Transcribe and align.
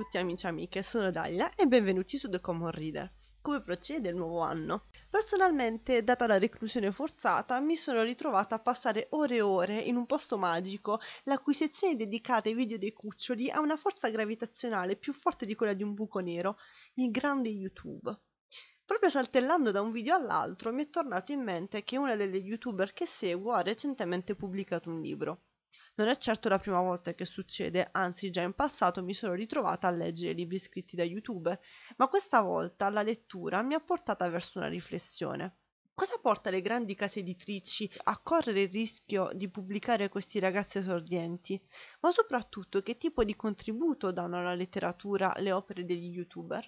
tutti 0.00 0.16
amici 0.16 0.46
e 0.46 0.48
amiche, 0.48 0.82
sono 0.82 1.10
Dalia 1.10 1.54
e 1.54 1.66
benvenuti 1.66 2.16
su 2.16 2.30
The 2.30 2.40
Common 2.40 2.70
Reader. 2.70 3.12
Come 3.42 3.60
procede 3.60 4.08
il 4.08 4.16
nuovo 4.16 4.40
anno? 4.40 4.84
Personalmente, 5.10 6.02
data 6.02 6.26
la 6.26 6.38
reclusione 6.38 6.90
forzata, 6.90 7.60
mi 7.60 7.76
sono 7.76 8.00
ritrovata 8.00 8.54
a 8.54 8.60
passare 8.60 9.08
ore 9.10 9.36
e 9.36 9.40
ore 9.42 9.76
in 9.76 9.96
un 9.96 10.06
posto 10.06 10.38
magico, 10.38 11.00
la 11.24 11.38
cui 11.38 11.52
sezione 11.52 11.96
dedicata 11.96 12.48
ai 12.48 12.54
video 12.54 12.78
dei 12.78 12.94
cuccioli 12.94 13.50
ha 13.50 13.60
una 13.60 13.76
forza 13.76 14.08
gravitazionale 14.08 14.96
più 14.96 15.12
forte 15.12 15.44
di 15.44 15.54
quella 15.54 15.74
di 15.74 15.82
un 15.82 15.92
buco 15.92 16.20
nero, 16.20 16.56
il 16.94 17.10
grande 17.10 17.50
YouTube. 17.50 18.18
Proprio 18.86 19.10
saltellando 19.10 19.70
da 19.70 19.82
un 19.82 19.92
video 19.92 20.14
all'altro 20.14 20.72
mi 20.72 20.84
è 20.84 20.88
tornato 20.88 21.32
in 21.32 21.42
mente 21.42 21.84
che 21.84 21.98
una 21.98 22.16
delle 22.16 22.38
youtuber 22.38 22.94
che 22.94 23.04
seguo 23.04 23.52
ha 23.52 23.60
recentemente 23.60 24.34
pubblicato 24.34 24.88
un 24.88 25.02
libro. 25.02 25.42
Non 26.00 26.08
è 26.08 26.16
certo 26.16 26.48
la 26.48 26.58
prima 26.58 26.80
volta 26.80 27.12
che 27.12 27.26
succede, 27.26 27.90
anzi 27.92 28.30
già 28.30 28.40
in 28.40 28.54
passato 28.54 29.04
mi 29.04 29.12
sono 29.12 29.34
ritrovata 29.34 29.86
a 29.86 29.90
leggere 29.90 30.32
libri 30.32 30.58
scritti 30.58 30.96
da 30.96 31.04
youtuber, 31.04 31.60
ma 31.98 32.08
questa 32.08 32.40
volta 32.40 32.88
la 32.88 33.02
lettura 33.02 33.60
mi 33.60 33.74
ha 33.74 33.80
portata 33.80 34.26
verso 34.30 34.56
una 34.56 34.68
riflessione. 34.68 35.58
Cosa 35.92 36.16
porta 36.16 36.48
le 36.48 36.62
grandi 36.62 36.94
case 36.94 37.20
editrici 37.20 37.92
a 38.04 38.18
correre 38.18 38.62
il 38.62 38.70
rischio 38.70 39.28
di 39.34 39.50
pubblicare 39.50 40.08
questi 40.08 40.38
ragazzi 40.38 40.78
esordienti? 40.78 41.62
Ma 42.00 42.10
soprattutto 42.12 42.80
che 42.80 42.96
tipo 42.96 43.22
di 43.22 43.36
contributo 43.36 44.10
danno 44.10 44.38
alla 44.38 44.54
letteratura 44.54 45.34
le 45.36 45.52
opere 45.52 45.84
degli 45.84 46.14
youtuber? 46.14 46.66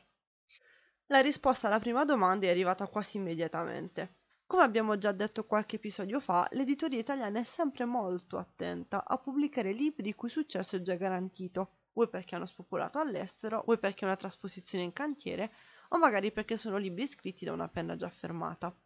La 1.07 1.21
risposta 1.21 1.69
alla 1.69 1.81
prima 1.81 2.05
domanda 2.05 2.45
è 2.45 2.51
arrivata 2.51 2.87
quasi 2.87 3.17
immediatamente. 3.17 4.22
Come 4.53 4.65
abbiamo 4.65 4.99
già 4.99 5.13
detto 5.13 5.47
qualche 5.47 5.77
episodio 5.77 6.21
fa, 6.21 6.47
l'editoria 6.51 6.99
italiana 6.99 7.41
è 7.41 7.43
sempre 7.43 7.87
molto 7.87 8.37
attenta 8.37 9.03
a 9.03 9.17
pubblicare 9.17 9.73
libri 9.73 10.09
il 10.09 10.15
cui 10.15 10.29
successo 10.29 10.77
è 10.77 10.83
già 10.83 10.95
garantito, 10.97 11.77
vuoi 11.95 12.11
perché 12.11 12.35
hanno 12.35 12.45
spopolato 12.45 12.99
all'estero, 12.99 13.63
vuoi 13.65 13.79
perché 13.79 14.03
è 14.03 14.05
una 14.05 14.17
trasposizione 14.17 14.85
in 14.85 14.93
cantiere, 14.93 15.55
o 15.89 15.97
magari 15.97 16.33
perché 16.33 16.59
sono 16.59 16.77
libri 16.77 17.07
scritti 17.07 17.47
da 17.47 17.53
una 17.53 17.69
penna 17.69 17.97
già 17.97 18.11
fermata. 18.11 18.77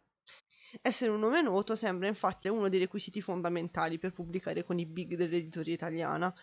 Essere 0.81 1.11
un 1.11 1.19
nome 1.19 1.41
noto 1.41 1.75
sembra 1.75 2.07
infatti 2.07 2.47
uno 2.47 2.69
dei 2.69 2.79
requisiti 2.79 3.21
fondamentali 3.21 3.99
per 3.99 4.13
pubblicare 4.13 4.63
con 4.63 4.79
i 4.79 4.85
big 4.85 5.15
dell'editoria 5.15 5.73
italiana. 5.73 6.33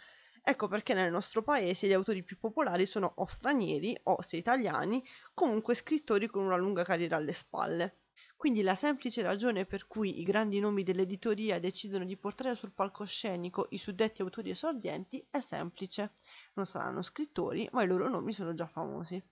Ecco 0.42 0.68
perché 0.68 0.92
nel 0.92 1.10
nostro 1.10 1.42
paese 1.42 1.86
gli 1.86 1.94
autori 1.94 2.22
più 2.22 2.36
popolari 2.38 2.84
sono 2.84 3.10
o 3.16 3.24
stranieri 3.24 3.98
o, 4.02 4.20
se 4.20 4.36
italiani, 4.36 5.02
comunque 5.32 5.74
scrittori 5.74 6.26
con 6.26 6.44
una 6.44 6.56
lunga 6.56 6.84
carriera 6.84 7.16
alle 7.16 7.32
spalle. 7.32 8.00
Quindi 8.36 8.62
la 8.62 8.74
semplice 8.74 9.22
ragione 9.22 9.64
per 9.64 9.86
cui 9.86 10.20
i 10.20 10.22
grandi 10.22 10.60
nomi 10.60 10.82
dell'editoria 10.82 11.58
decidono 11.58 12.04
di 12.04 12.16
portare 12.16 12.54
sul 12.54 12.72
palcoscenico 12.72 13.68
i 13.70 13.78
suddetti 13.78 14.20
autori 14.22 14.50
esordienti 14.50 15.26
è 15.30 15.40
semplice. 15.40 16.12
Non 16.54 16.66
saranno 16.66 17.00
scrittori, 17.02 17.68
ma 17.72 17.82
i 17.82 17.86
loro 17.86 18.08
nomi 18.08 18.32
sono 18.32 18.52
già 18.52 18.66
famosi. 18.66 19.22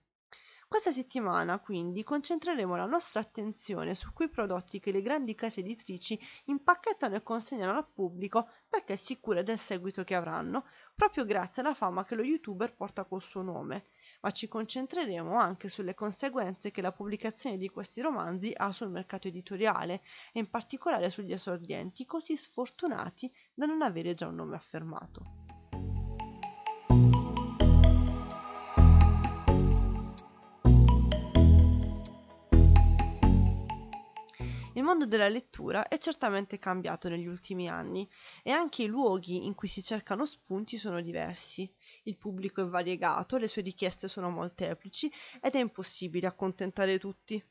Questa 0.67 0.91
settimana, 0.91 1.59
quindi, 1.59 2.03
concentreremo 2.03 2.75
la 2.75 2.87
nostra 2.87 3.19
attenzione 3.19 3.93
su 3.93 4.11
quei 4.11 4.29
prodotti 4.29 4.79
che 4.79 4.91
le 4.91 5.03
grandi 5.03 5.35
case 5.35 5.59
editrici 5.59 6.19
impacchettano 6.45 7.15
e 7.15 7.21
consegnano 7.21 7.77
al 7.77 7.87
pubblico 7.87 8.49
perché 8.67 8.97
sicure 8.97 9.43
del 9.43 9.59
seguito 9.59 10.03
che 10.03 10.15
avranno, 10.15 10.65
proprio 10.95 11.25
grazie 11.25 11.61
alla 11.61 11.75
fama 11.75 12.03
che 12.03 12.15
lo 12.15 12.23
youtuber 12.23 12.73
porta 12.73 13.03
col 13.03 13.21
suo 13.21 13.43
nome 13.43 13.85
ma 14.23 14.31
ci 14.31 14.47
concentreremo 14.47 15.37
anche 15.37 15.67
sulle 15.67 15.93
conseguenze 15.93 16.71
che 16.71 16.81
la 16.81 16.93
pubblicazione 16.93 17.57
di 17.57 17.69
questi 17.69 18.01
romanzi 18.01 18.53
ha 18.55 18.71
sul 18.71 18.89
mercato 18.89 19.27
editoriale 19.27 20.01
e 20.31 20.39
in 20.39 20.49
particolare 20.49 21.09
sugli 21.09 21.33
esordienti 21.33 22.05
così 22.05 22.35
sfortunati 22.37 23.31
da 23.53 23.65
non 23.65 23.81
avere 23.81 24.13
già 24.13 24.27
un 24.27 24.35
nome 24.35 24.55
affermato. 24.55 25.43
Il 34.75 34.83
mondo 34.89 35.05
della 35.05 35.29
lettura 35.29 35.87
è 35.87 35.97
certamente 35.97 36.59
cambiato 36.59 37.07
negli 37.07 37.27
ultimi 37.27 37.69
anni 37.69 38.09
e 38.41 38.51
anche 38.51 38.83
i 38.83 38.87
luoghi 38.87 39.45
in 39.45 39.53
cui 39.53 39.67
si 39.67 39.83
cercano 39.83 40.25
spunti 40.25 40.77
sono 40.77 41.01
diversi. 41.01 41.71
Il 42.03 42.17
pubblico 42.17 42.61
è 42.61 42.65
variegato, 42.65 43.37
le 43.37 43.47
sue 43.47 43.61
richieste 43.61 44.07
sono 44.07 44.29
molteplici 44.29 45.11
ed 45.41 45.55
è 45.55 45.59
impossibile 45.59 46.27
accontentare 46.27 46.99
tutti. 46.99 47.41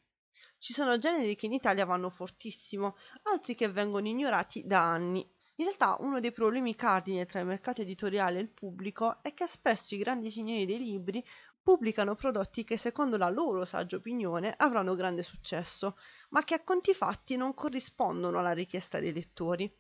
Ci 0.59 0.73
sono 0.73 0.99
generi 0.99 1.37
che 1.37 1.47
in 1.47 1.55
Italia 1.55 1.85
vanno 1.85 2.11
fortissimo, 2.11 2.97
altri 3.23 3.55
che 3.55 3.69
vengono 3.69 4.07
ignorati 4.09 4.67
da 4.67 4.83
anni. 4.83 5.21
In 5.57 5.65
realtà 5.65 5.97
uno 6.01 6.21
dei 6.21 6.33
problemi 6.33 6.75
cardine 6.75 7.27
tra 7.27 7.41
il 7.41 7.47
mercato 7.47 7.81
editoriale 7.81 8.39
e 8.39 8.43
il 8.43 8.51
pubblico 8.51 9.23
è 9.23 9.33
che 9.35 9.47
spesso 9.47 9.95
i 9.95 9.99
grandi 9.99 10.31
signori 10.31 10.67
dei 10.67 10.79
libri 10.79 11.25
pubblicano 11.63 12.15
prodotti 12.15 12.65
che 12.65 12.77
secondo 12.77 13.17
la 13.17 13.29
loro 13.29 13.65
saggia 13.65 13.97
opinione 13.97 14.55
avranno 14.57 14.95
grande 14.95 15.23
successo, 15.23 15.97
ma 16.31 16.45
che 16.45 16.55
a 16.55 16.63
conti 16.63 16.93
fatti 16.93 17.37
non 17.37 17.55
corrispondono 17.55 18.39
alla 18.39 18.53
richiesta 18.53 19.01
dei 19.01 19.13
lettori. 19.13 19.73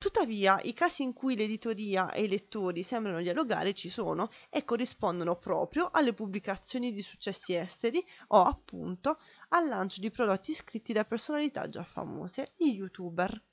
Tuttavia, 0.00 0.58
i 0.62 0.72
casi 0.72 1.02
in 1.02 1.12
cui 1.12 1.36
l'editoria 1.36 2.10
e 2.10 2.22
i 2.22 2.28
lettori 2.28 2.82
sembrano 2.82 3.20
dialogare 3.20 3.74
ci 3.74 3.90
sono 3.90 4.30
e 4.48 4.64
corrispondono 4.64 5.36
proprio 5.36 5.90
alle 5.92 6.14
pubblicazioni 6.14 6.90
di 6.94 7.02
successi 7.02 7.52
esteri 7.52 8.02
o 8.28 8.40
appunto 8.40 9.18
al 9.50 9.68
lancio 9.68 10.00
di 10.00 10.10
prodotti 10.10 10.54
scritti 10.54 10.94
da 10.94 11.04
personalità 11.04 11.68
già 11.68 11.84
famose, 11.84 12.54
gli 12.56 12.70
youtuber. 12.70 13.44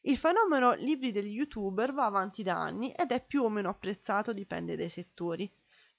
Il 0.00 0.16
fenomeno 0.16 0.72
libri 0.72 1.12
degli 1.12 1.32
youtuber 1.32 1.92
va 1.92 2.06
avanti 2.06 2.42
da 2.42 2.60
anni 2.60 2.90
ed 2.90 3.12
è 3.12 3.24
più 3.24 3.44
o 3.44 3.48
meno 3.48 3.68
apprezzato, 3.68 4.32
dipende 4.32 4.74
dai 4.74 4.90
settori. 4.90 5.48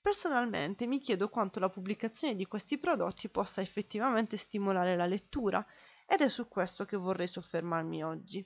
Personalmente 0.01 0.87
mi 0.87 0.99
chiedo 0.99 1.29
quanto 1.29 1.61
la 1.61 1.69
pubblicazione 1.69 2.35
di 2.35 2.45
questi 2.47 2.77
prodotti 2.77 3.29
possa 3.29 3.61
effettivamente 3.61 4.35
stimolare 4.35 4.97
la 4.97 5.05
lettura 5.05 5.65
ed 6.05 6.19
è 6.19 6.27
su 6.27 6.49
questo 6.49 6.83
che 6.83 6.97
vorrei 6.97 7.27
soffermarmi 7.27 8.03
oggi. 8.03 8.45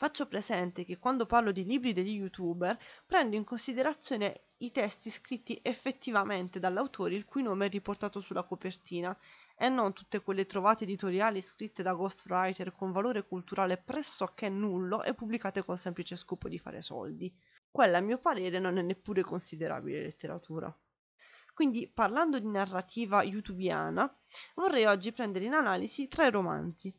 Faccio 0.00 0.26
presente 0.26 0.86
che 0.86 0.96
quando 0.96 1.26
parlo 1.26 1.52
di 1.52 1.62
libri 1.62 1.92
degli 1.92 2.12
youtuber 2.12 2.74
prendo 3.04 3.36
in 3.36 3.44
considerazione 3.44 4.44
i 4.60 4.70
testi 4.70 5.10
scritti 5.10 5.60
effettivamente 5.62 6.58
dall'autore 6.58 7.16
il 7.16 7.26
cui 7.26 7.42
nome 7.42 7.66
è 7.66 7.68
riportato 7.68 8.18
sulla 8.20 8.44
copertina 8.44 9.14
e 9.54 9.68
non 9.68 9.92
tutte 9.92 10.22
quelle 10.22 10.46
trovate 10.46 10.84
editoriali 10.84 11.42
scritte 11.42 11.82
da 11.82 11.92
ghostwriter 11.92 12.72
con 12.72 12.92
valore 12.92 13.26
culturale 13.26 13.76
pressoché 13.76 14.48
nullo 14.48 15.02
e 15.02 15.12
pubblicate 15.12 15.62
col 15.62 15.78
semplice 15.78 16.16
scopo 16.16 16.48
di 16.48 16.58
fare 16.58 16.80
soldi. 16.80 17.30
Quella 17.70 17.98
a 17.98 18.00
mio 18.00 18.16
parere 18.16 18.58
non 18.58 18.78
è 18.78 18.82
neppure 18.82 19.20
considerabile 19.20 20.00
letteratura. 20.00 20.74
Quindi, 21.52 21.90
parlando 21.92 22.38
di 22.38 22.48
narrativa 22.48 23.22
youtubiana, 23.22 24.10
vorrei 24.54 24.86
oggi 24.86 25.12
prendere 25.12 25.44
in 25.44 25.52
analisi 25.52 26.08
tre 26.08 26.30
romanzi 26.30 26.90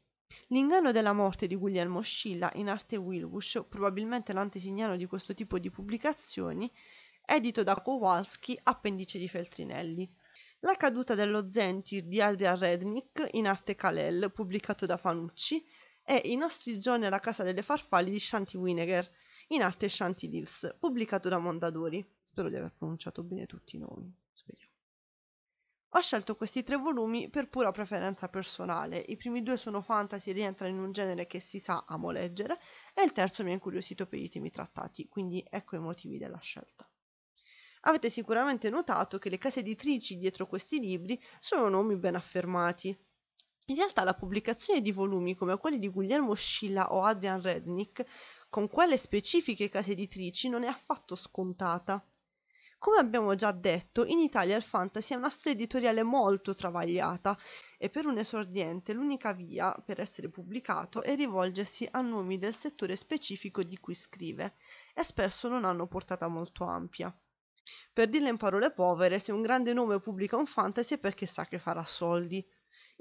L'inganno 0.48 0.92
della 0.92 1.14
morte 1.14 1.48
di 1.48 1.56
Guglielmo 1.56 2.02
Scilla 2.02 2.52
in 2.56 2.70
arte 2.70 2.98
Wilbush, 2.98 3.64
probabilmente 3.68 4.34
l'antesignano 4.34 4.96
di 4.96 5.06
questo 5.06 5.34
tipo 5.34 5.60
di 5.60 5.70
pubblicazioni, 5.70 6.72
edito 7.26 7.64
da 7.64 7.76
Kowalski, 7.76 8.60
appendice 8.64 9.18
di 9.18 9.28
Feltrinelli. 9.28 10.10
La 10.62 10.76
caduta 10.76 11.16
dello 11.16 11.50
Zentir 11.52 12.04
di 12.04 12.22
Adrian 12.22 12.58
Rednick 12.58 13.30
in 13.32 13.48
arte 13.48 13.76
Kalel, 13.76 14.32
pubblicato 14.32 14.86
da 14.86 14.98
Fanucci, 14.98 15.66
e 16.04 16.22
I 16.26 16.36
nostri 16.36 16.80
giorni 16.80 17.06
alla 17.06 17.20
casa 17.20 17.44
delle 17.44 17.62
farfalle 17.62 18.10
di 18.10 18.20
Shanti 18.20 18.58
Winnegar, 18.58 19.10
in 19.48 19.62
arte 19.62 19.90
Shanti 19.90 20.30
Leaves, 20.30 20.76
pubblicato 20.80 21.30
da 21.30 21.38
Mondadori. 21.38 22.06
Spero 22.22 22.50
di 22.50 22.56
aver 22.56 22.74
pronunciato 22.78 23.24
bene 23.24 23.46
tutti 23.46 23.76
i 23.76 23.80
nomi. 23.80 24.14
Ho 25.94 26.00
scelto 26.00 26.36
questi 26.36 26.64
tre 26.64 26.78
volumi 26.78 27.30
per 27.30 27.50
pura 27.50 27.72
preferenza 27.72 28.30
personale. 28.30 29.04
I 29.10 29.18
primi 29.18 29.44
due 29.44 29.58
sono 29.58 29.82
fantasy 29.82 30.30
e 30.30 30.34
rientrano 30.34 30.72
in 30.74 30.80
un 30.80 30.94
genere 30.94 31.28
che 31.28 31.42
si 31.42 31.60
sa 31.60 31.84
amo 31.86 32.12
leggere, 32.12 32.60
e 32.94 33.04
il 33.04 33.12
terzo 33.12 33.44
mi 33.44 33.50
ha 33.50 33.54
incuriosito 33.54 34.08
per 34.08 34.20
i 34.20 34.30
temi 34.30 34.52
trattati, 34.52 35.10
quindi 35.10 35.46
ecco 35.50 35.76
i 35.76 35.80
motivi 35.80 36.18
della 36.18 36.40
scelta. 36.40 36.90
Avete 37.82 38.10
sicuramente 38.10 38.70
notato 38.70 39.18
che 39.18 39.30
le 39.30 39.38
case 39.38 39.60
editrici 39.60 40.18
dietro 40.18 40.48
questi 40.48 40.80
libri 40.80 41.22
sono 41.42 41.68
nomi 41.68 41.98
ben 41.98 42.16
affermati. 42.16 42.98
In 43.66 43.76
realtà 43.76 44.06
la 44.06 44.14
pubblicazione 44.14 44.80
di 44.80 44.94
volumi 44.94 45.36
come 45.36 45.58
quelli 45.58 45.78
di 45.78 45.90
Guglielmo 45.90 46.34
Scilla 46.36 46.94
o 46.94 47.04
Adrian 47.04 47.42
Rednick 47.42 48.06
con 48.50 48.70
quelle 48.70 48.98
specifiche 48.98 49.68
case 49.68 49.92
editrici 49.92 50.48
non 50.48 50.64
è 50.64 50.68
affatto 50.68 51.18
scontata. 51.18 52.02
Come 52.82 52.98
abbiamo 52.98 53.36
già 53.36 53.52
detto, 53.52 54.06
in 54.06 54.18
Italia 54.18 54.58
il 54.58 54.64
fantasy 54.64 55.14
è 55.14 55.18
una 55.18 55.30
storia 55.30 55.52
editoriale 55.52 56.02
molto 56.02 56.56
travagliata 56.56 57.38
e 57.78 57.92
per 57.92 58.08
un 58.08 58.18
esordiente 58.18 58.94
l'unica 58.94 59.34
via 59.34 59.72
per 59.86 60.00
essere 60.00 60.30
pubblicato 60.30 61.04
è 61.04 61.16
rivolgersi 61.16 61.88
a 61.92 62.02
nomi 62.02 62.40
del 62.40 62.56
settore 62.56 62.96
specifico 62.96 63.62
di 63.62 63.78
cui 63.78 63.94
scrive 63.94 64.56
e 64.96 65.04
spesso 65.04 65.48
non 65.48 65.64
hanno 65.64 65.86
portata 65.86 66.28
molto 66.28 66.64
ampia. 66.64 67.16
Per 67.94 68.10
dirla 68.10 68.30
in 68.30 68.38
parole 68.38 68.72
povere, 68.72 69.20
se 69.20 69.32
un 69.32 69.44
grande 69.44 69.74
nome 69.74 70.00
pubblica 70.00 70.36
un 70.36 70.48
fantasy 70.48 70.96
è 70.96 70.98
perché 70.98 71.28
sa 71.28 71.46
che 71.46 71.60
farà 71.60 71.86
soldi 71.86 72.44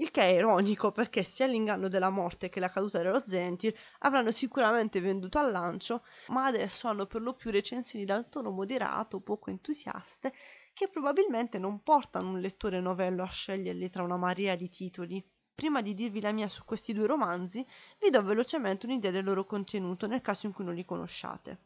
il 0.00 0.10
che 0.10 0.22
è 0.22 0.28
ironico 0.28 0.92
perché 0.92 1.22
sia 1.22 1.46
l'inganno 1.46 1.88
della 1.88 2.08
morte 2.08 2.48
che 2.48 2.58
la 2.58 2.70
caduta 2.70 3.02
dello 3.02 3.22
Zentir 3.26 3.76
avranno 3.98 4.32
sicuramente 4.32 4.98
venduto 5.02 5.38
al 5.38 5.52
lancio, 5.52 6.04
ma 6.28 6.46
adesso 6.46 6.88
hanno 6.88 7.04
per 7.04 7.20
lo 7.20 7.34
più 7.34 7.50
recensioni 7.50 8.06
dal 8.06 8.30
tono 8.30 8.50
moderato, 8.50 9.20
poco 9.20 9.50
entusiaste 9.50 10.32
che 10.72 10.88
probabilmente 10.88 11.58
non 11.58 11.82
portano 11.82 12.30
un 12.30 12.40
lettore 12.40 12.80
novello 12.80 13.22
a 13.22 13.28
sceglierli 13.28 13.90
tra 13.90 14.02
una 14.02 14.16
marea 14.16 14.56
di 14.56 14.70
titoli. 14.70 15.22
Prima 15.54 15.82
di 15.82 15.92
dirvi 15.92 16.22
la 16.22 16.32
mia 16.32 16.48
su 16.48 16.64
questi 16.64 16.94
due 16.94 17.06
romanzi, 17.06 17.62
vi 18.00 18.08
do 18.08 18.22
velocemente 18.22 18.86
un'idea 18.86 19.10
del 19.10 19.24
loro 19.24 19.44
contenuto 19.44 20.06
nel 20.06 20.22
caso 20.22 20.46
in 20.46 20.54
cui 20.54 20.64
non 20.64 20.74
li 20.74 20.86
conosciate. 20.86 21.58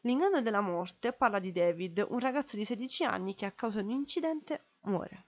L'inganno 0.00 0.40
della 0.40 0.62
morte 0.62 1.12
parla 1.12 1.38
di 1.38 1.52
David, 1.52 2.06
un 2.08 2.20
ragazzo 2.20 2.56
di 2.56 2.64
16 2.64 3.04
anni 3.04 3.34
che 3.34 3.44
a 3.44 3.52
causa 3.52 3.82
di 3.82 3.92
un 3.92 3.98
incidente 3.98 4.68
muore. 4.84 5.26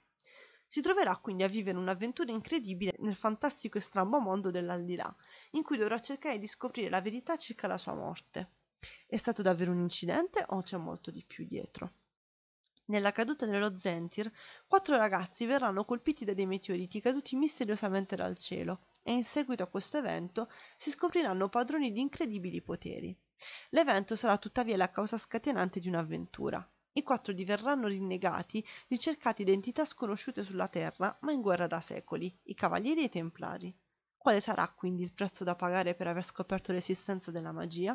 Si 0.73 0.81
troverà 0.81 1.19
quindi 1.19 1.43
a 1.43 1.49
vivere 1.49 1.77
un'avventura 1.77 2.33
incredibile 2.33 2.95
nel 3.01 3.15
fantastico 3.15 3.77
e 3.77 3.83
strambo 3.83 4.19
mondo 4.21 4.51
dell'aldilà, 4.51 5.15
in 5.51 5.63
cui 5.63 5.77
dovrà 5.77 6.01
cercare 6.01 6.39
di 6.39 6.47
scoprire 6.47 6.89
la 6.89 7.03
verità 7.03 7.37
circa 7.37 7.67
la 7.67 7.77
sua 7.77 7.93
morte. 7.93 8.53
È 9.07 9.19
stato 9.19 9.43
davvero 9.43 9.73
un 9.73 9.81
incidente 9.81 10.43
o 10.49 10.63
c'è 10.63 10.79
molto 10.79 11.11
di 11.11 11.23
più 11.27 11.45
dietro? 11.45 11.93
Nella 12.87 13.13
caduta 13.13 13.45
dello 13.45 13.79
Zentir, 13.79 14.33
quattro 14.67 14.97
ragazzi 14.97 15.45
verranno 15.45 15.85
colpiti 15.85 16.25
da 16.25 16.33
dei 16.33 16.47
meteoriti 16.47 17.03
caduti 17.03 17.37
misteriosamente 17.37 18.17
dal 18.17 18.39
cielo 18.39 18.87
e 19.03 19.13
in 19.13 19.25
seguito 19.25 19.63
a 19.63 19.69
questo 19.69 19.99
evento 19.99 20.49
si 20.79 20.89
scopriranno 20.89 21.51
padroni 21.51 21.93
di 21.93 22.01
incredibili 22.01 22.63
poteri. 22.63 23.15
L'evento 23.73 24.17
sarà 24.17 24.39
tuttavia 24.39 24.79
la 24.79 24.89
causa 24.89 25.19
scatenante 25.19 25.81
di 25.81 25.89
un'avventura. 25.89 26.67
I 26.95 27.03
quattro 27.03 27.35
diverranno 27.35 27.87
rinnegati, 27.87 28.65
ricercati 28.89 29.43
identità 29.43 29.85
sconosciute 29.85 30.43
sulla 30.43 30.69
Terra, 30.69 31.15
ma 31.21 31.33
in 31.33 31.43
guerra 31.43 31.67
da 31.67 31.83
secoli, 31.83 32.35
i 32.45 32.55
Cavalieri 32.55 33.03
e 33.03 33.05
i 33.05 33.09
Templari. 33.11 33.77
Quale 34.17 34.41
sarà 34.41 34.67
quindi 34.69 35.03
il 35.03 35.13
prezzo 35.13 35.45
da 35.45 35.55
pagare 35.55 35.95
per 35.95 36.07
aver 36.07 36.25
scoperto 36.25 36.73
l'esistenza 36.73 37.31
della 37.31 37.53
magia? 37.53 37.93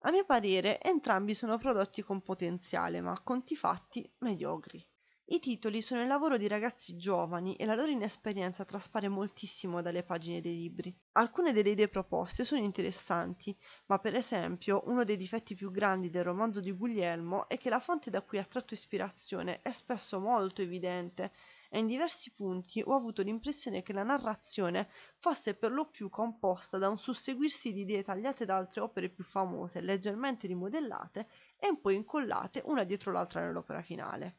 A 0.00 0.10
mio 0.10 0.24
parere, 0.24 0.80
entrambi 0.82 1.34
sono 1.34 1.56
prodotti 1.56 2.02
con 2.02 2.20
potenziale, 2.20 3.00
ma 3.00 3.12
a 3.12 3.20
conti 3.22 3.54
fatti 3.54 4.12
mediocri. 4.18 4.84
I 5.30 5.38
titoli 5.40 5.80
sono 5.80 6.02
il 6.02 6.06
lavoro 6.06 6.36
di 6.36 6.46
ragazzi 6.48 6.96
giovani 6.98 7.56
e 7.56 7.64
la 7.64 7.74
loro 7.74 7.90
inesperienza 7.90 8.66
traspare 8.66 9.08
moltissimo 9.08 9.80
dalle 9.80 10.02
pagine 10.02 10.40
dei 10.40 10.54
libri. 10.54 10.94
Alcune 11.12 11.52
delle 11.54 11.70
idee 11.70 11.88
proposte 11.88 12.44
sono 12.44 12.60
interessanti, 12.60 13.56
ma 13.86 13.98
per 14.00 14.14
esempio 14.14 14.82
uno 14.86 15.04
dei 15.04 15.16
difetti 15.16 15.54
più 15.54 15.70
grandi 15.70 16.10
del 16.10 16.24
romanzo 16.24 16.60
di 16.60 16.72
Guglielmo 16.72 17.48
è 17.48 17.56
che 17.58 17.70
la 17.70 17.78
fonte 17.80 18.10
da 18.10 18.22
cui 18.22 18.38
ha 18.38 18.44
tratto 18.44 18.74
ispirazione 18.74 19.62
è 19.62 19.70
spesso 19.72 20.20
molto 20.20 20.62
evidente 20.62 21.32
e 21.70 21.78
in 21.78 21.86
diversi 21.86 22.32
punti 22.34 22.82
ho 22.84 22.94
avuto 22.94 23.22
l'impressione 23.22 23.82
che 23.82 23.92
la 23.92 24.02
narrazione 24.02 24.90
fosse 25.18 25.54
per 25.54 25.72
lo 25.72 25.88
più 25.88 26.10
composta 26.10 26.76
da 26.76 26.88
un 26.90 26.98
susseguirsi 26.98 27.72
di 27.72 27.80
idee 27.82 28.02
tagliate 28.02 28.44
da 28.44 28.56
altre 28.56 28.80
opere 28.82 29.08
più 29.08 29.24
famose, 29.24 29.80
leggermente 29.80 30.46
rimodellate 30.46 31.28
e 31.56 31.74
poi 31.80 31.94
incollate 31.94 32.62
una 32.64 32.84
dietro 32.84 33.10
l'altra 33.12 33.40
nell'opera 33.42 33.80
finale. 33.80 34.36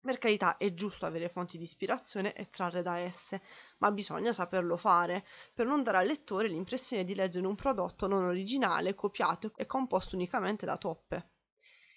Per 0.00 0.18
carità 0.18 0.56
è 0.56 0.74
giusto 0.74 1.06
avere 1.06 1.28
fonti 1.28 1.58
di 1.58 1.64
ispirazione 1.64 2.32
e 2.32 2.50
trarre 2.50 2.82
da 2.82 2.98
esse, 2.98 3.42
ma 3.78 3.90
bisogna 3.90 4.32
saperlo 4.32 4.76
fare, 4.76 5.24
per 5.52 5.66
non 5.66 5.82
dare 5.82 5.98
al 5.98 6.06
lettore 6.06 6.48
l'impressione 6.48 7.04
di 7.04 7.14
leggere 7.14 7.46
un 7.46 7.54
prodotto 7.54 8.06
non 8.06 8.24
originale, 8.24 8.94
copiato 8.94 9.52
e 9.54 9.66
composto 9.66 10.16
unicamente 10.16 10.64
da 10.66 10.76
toppe. 10.76 11.30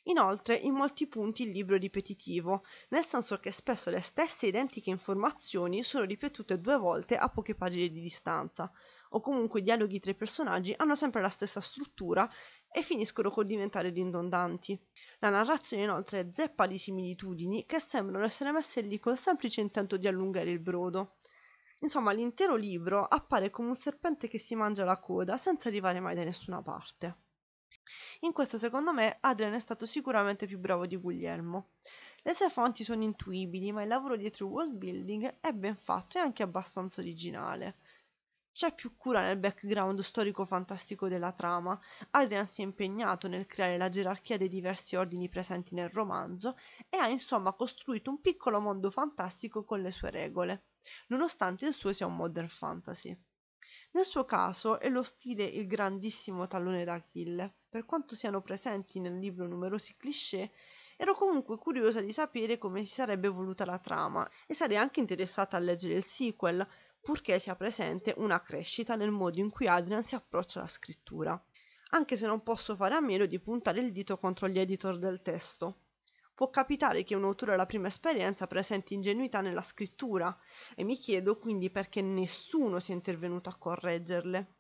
Inoltre, 0.06 0.56
in 0.56 0.74
molti 0.74 1.06
punti 1.07 1.44
il 1.44 1.51
libro 1.51 1.75
è 1.75 1.80
ripetitivo, 1.80 2.63
nel 2.89 3.06
senso 3.06 3.39
che 3.39 3.51
spesso 3.51 3.92
le 3.92 4.01
stesse 4.01 4.48
identiche 4.48 4.89
informazioni 4.89 5.83
sono 5.83 6.06
ripetute 6.06 6.59
due 6.59 6.77
volte 6.77 7.15
a 7.15 7.30
poche 7.30 7.53
pagine 7.53 7.88
di 7.89 8.01
distanza, 8.01 8.71
o 9.09 9.21
comunque 9.21 9.59
i 9.59 9.63
dialoghi 9.63 10.00
tra 10.00 10.09
i 10.09 10.15
personaggi 10.15 10.74
hanno 10.75 10.95
sempre 10.95 11.21
la 11.21 11.30
stessa 11.30 11.62
struttura 11.62 12.27
e 12.71 12.81
finiscono 12.81 13.29
col 13.29 13.45
diventare 13.45 13.89
ridondanti. 13.89 14.79
La 15.19 15.29
narrazione 15.29 15.83
inoltre 15.83 16.31
zeppa 16.33 16.68
di 16.68 16.77
similitudini 16.77 17.65
che 17.65 17.79
sembrano 17.79 18.25
essere 18.25 18.51
messe 18.51 18.81
lì 18.81 18.97
col 19.00 19.18
semplice 19.18 19.62
intento 19.62 19.97
di 19.97 20.07
allungare 20.07 20.50
il 20.50 20.59
brodo. 20.59 21.18
Insomma, 21.79 22.12
l'intero 22.12 22.56
libro 22.56 23.03
appare 23.03 23.50
come 23.50 23.69
un 23.69 23.75
serpente 23.75 24.27
che 24.27 24.38
si 24.38 24.56
mangia 24.56 24.85
la 24.85 25.00
coda 25.00 25.38
senza 25.38 25.68
arrivare 25.68 26.00
mai 26.00 26.15
da 26.15 26.23
nessuna 26.23 26.62
parte. 26.62 27.18
In 28.21 28.31
questo, 28.31 28.57
secondo 28.57 28.94
me, 28.94 29.17
Adrian 29.19 29.53
è 29.53 29.59
stato 29.59 29.85
sicuramente 29.85 30.45
più 30.45 30.59
bravo 30.59 30.85
di 30.85 30.95
Guglielmo. 30.95 31.71
Le 32.21 32.33
sue 32.35 32.50
fonti 32.50 32.83
sono 32.83 33.03
intuibili, 33.03 33.71
ma 33.71 33.81
il 33.81 33.88
lavoro 33.88 34.15
dietro 34.15 34.45
world 34.45 34.74
building 34.74 35.39
è 35.39 35.51
ben 35.53 35.75
fatto 35.75 36.17
e 36.17 36.21
anche 36.21 36.44
abbastanza 36.44 37.01
originale. 37.01 37.77
C'è 38.53 38.75
più 38.75 38.98
cura 38.98 39.21
nel 39.21 39.38
background 39.38 40.01
storico-fantastico 40.01 41.07
della 41.07 41.31
trama. 41.31 41.80
Adrian 42.12 42.45
si 42.45 42.62
è 42.62 42.65
impegnato 42.65 43.27
nel 43.27 43.45
creare 43.45 43.77
la 43.77 43.89
gerarchia 43.89 44.38
dei 44.38 44.50
diversi 44.50 44.98
ordini 44.98 45.30
presenti 45.30 45.74
nel 45.74 45.89
romanzo 45.89 46.57
e 46.89 46.98
ha 46.98 47.07
insomma 47.07 47.53
costruito 47.53 48.09
un 48.09 48.19
piccolo 48.19 48.59
mondo 48.59 48.92
fantastico 48.92 49.63
con 49.63 49.81
le 49.81 49.92
sue 49.92 50.12
regole, 50.12 50.65
nonostante 51.07 51.65
il 51.65 51.74
suo 51.74 51.94
sia 51.94 52.06
un 52.07 52.15
modern 52.18 52.50
fantasy. 52.50 53.18
Nel 53.92 54.03
suo 54.03 54.25
caso 54.25 54.81
è 54.81 54.89
lo 54.89 55.01
stile 55.01 55.45
il 55.45 55.65
grandissimo 55.65 56.45
tallone 56.45 56.83
d'Achille. 56.83 57.53
Per 57.69 57.86
quanto 57.86 58.15
siano 58.15 58.42
presenti 58.42 59.00
nel 59.00 59.18
libro 59.18 59.48
numerosi 59.48 59.95
cliché, 59.95 60.51
ero 60.98 61.15
comunque 61.15 61.57
curiosa 61.57 62.01
di 62.01 62.12
sapere 62.12 62.57
come 62.57 62.83
si 62.83 62.94
sarebbe 62.94 63.27
evoluta 63.27 63.63
la 63.63 63.80
trama 63.80 64.30
e 64.45 64.53
sarei 64.53 64.75
anche 64.75 65.00
interessata 65.00 65.56
a 65.56 65.62
leggere 65.62 65.94
il 65.94 66.03
sequel, 66.03 66.68
purché 67.01 67.39
sia 67.39 67.56
presente 67.56 68.13
una 68.18 68.42
crescita 68.42 68.95
nel 68.95 69.12
modo 69.12 69.39
in 69.39 69.50
cui 69.50 69.68
Adrian 69.68 70.03
si 70.03 70.15
approccia 70.15 70.59
alla 70.59 70.68
scrittura, 70.68 71.44
anche 71.89 72.15
se 72.15 72.27
non 72.27 72.44
posso 72.44 72.75
fare 72.75 72.95
a 72.95 73.01
meno 73.01 73.25
di 73.25 73.39
puntare 73.39 73.81
il 73.81 73.92
dito 73.92 74.18
contro 74.18 74.48
gli 74.48 74.59
editor 74.59 74.98
del 74.98 75.21
testo. 75.21 75.80
Può 76.33 76.50
capitare 76.50 77.03
che 77.03 77.15
un 77.15 77.24
autore 77.24 77.53
alla 77.53 77.65
prima 77.65 77.88
esperienza 77.88 78.48
presenti 78.48 78.94
ingenuità 78.94 79.42
nella 79.42 79.62
scrittura 79.62 80.36
e 80.75 80.83
mi 80.83 80.98
chiedo 80.98 81.38
quindi 81.38 81.69
perché 81.69 82.01
nessuno 82.01 82.80
sia 82.80 82.94
intervenuto 82.94 83.50
a 83.50 83.57
correggerle. 83.57 84.53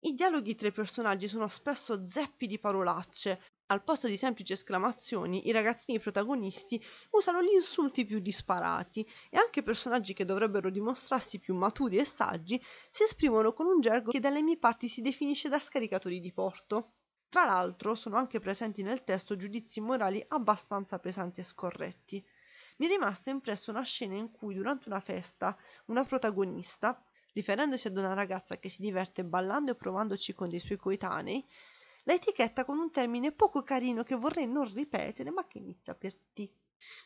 I 0.00 0.14
dialoghi 0.14 0.54
tra 0.54 0.68
i 0.68 0.72
personaggi 0.72 1.28
sono 1.28 1.48
spesso 1.48 2.08
zeppi 2.08 2.46
di 2.46 2.58
parolacce, 2.58 3.42
al 3.70 3.84
posto 3.84 4.08
di 4.08 4.16
semplici 4.16 4.52
esclamazioni, 4.52 5.46
i 5.46 5.52
ragazzini 5.52 6.00
protagonisti 6.00 6.82
usano 7.10 7.40
gli 7.40 7.52
insulti 7.52 8.04
più 8.04 8.18
disparati 8.18 9.08
e 9.30 9.38
anche 9.38 9.62
personaggi 9.62 10.12
che 10.12 10.24
dovrebbero 10.24 10.70
dimostrarsi 10.70 11.38
più 11.38 11.54
maturi 11.54 11.96
e 11.98 12.04
saggi 12.04 12.60
si 12.90 13.04
esprimono 13.04 13.52
con 13.52 13.66
un 13.66 13.80
gergo 13.80 14.10
che 14.10 14.18
dalle 14.18 14.42
mie 14.42 14.58
parti 14.58 14.88
si 14.88 15.02
definisce 15.02 15.48
da 15.48 15.60
scaricatori 15.60 16.18
di 16.18 16.32
porto. 16.32 16.94
Tra 17.28 17.44
l'altro 17.44 17.94
sono 17.94 18.16
anche 18.16 18.40
presenti 18.40 18.82
nel 18.82 19.04
testo 19.04 19.36
giudizi 19.36 19.80
morali 19.80 20.24
abbastanza 20.28 20.98
pesanti 20.98 21.38
e 21.38 21.44
scorretti. 21.44 22.26
Mi 22.78 22.86
è 22.86 22.88
rimasta 22.88 23.30
impressa 23.30 23.70
una 23.70 23.84
scena 23.84 24.16
in 24.16 24.32
cui 24.32 24.54
durante 24.56 24.88
una 24.88 24.98
festa 24.98 25.56
una 25.86 26.04
protagonista, 26.04 27.00
riferendosi 27.34 27.86
ad 27.86 27.96
una 27.96 28.14
ragazza 28.14 28.58
che 28.58 28.68
si 28.68 28.82
diverte 28.82 29.22
ballando 29.22 29.70
e 29.70 29.76
provandoci 29.76 30.32
con 30.32 30.48
dei 30.48 30.58
suoi 30.58 30.78
coetanei, 30.78 31.46
la 32.04 32.14
etichetta 32.14 32.64
con 32.64 32.78
un 32.78 32.90
termine 32.90 33.32
poco 33.32 33.62
carino 33.62 34.02
che 34.02 34.16
vorrei 34.16 34.46
non 34.46 34.72
ripetere, 34.72 35.30
ma 35.30 35.46
che 35.46 35.58
inizia 35.58 35.94
per 35.94 36.14
T. 36.32 36.50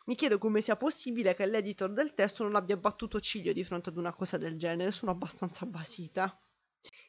Mi 0.05 0.15
chiedo 0.15 0.37
come 0.37 0.61
sia 0.61 0.77
possibile 0.77 1.35
che 1.35 1.45
l'editor 1.45 1.91
del 1.91 2.13
testo 2.13 2.43
non 2.43 2.55
abbia 2.55 2.77
battuto 2.77 3.19
ciglio 3.19 3.51
di 3.51 3.63
fronte 3.63 3.89
ad 3.89 3.97
una 3.97 4.13
cosa 4.13 4.37
del 4.37 4.57
genere, 4.57 4.91
sono 4.91 5.11
abbastanza 5.11 5.65
basita. 5.65 6.39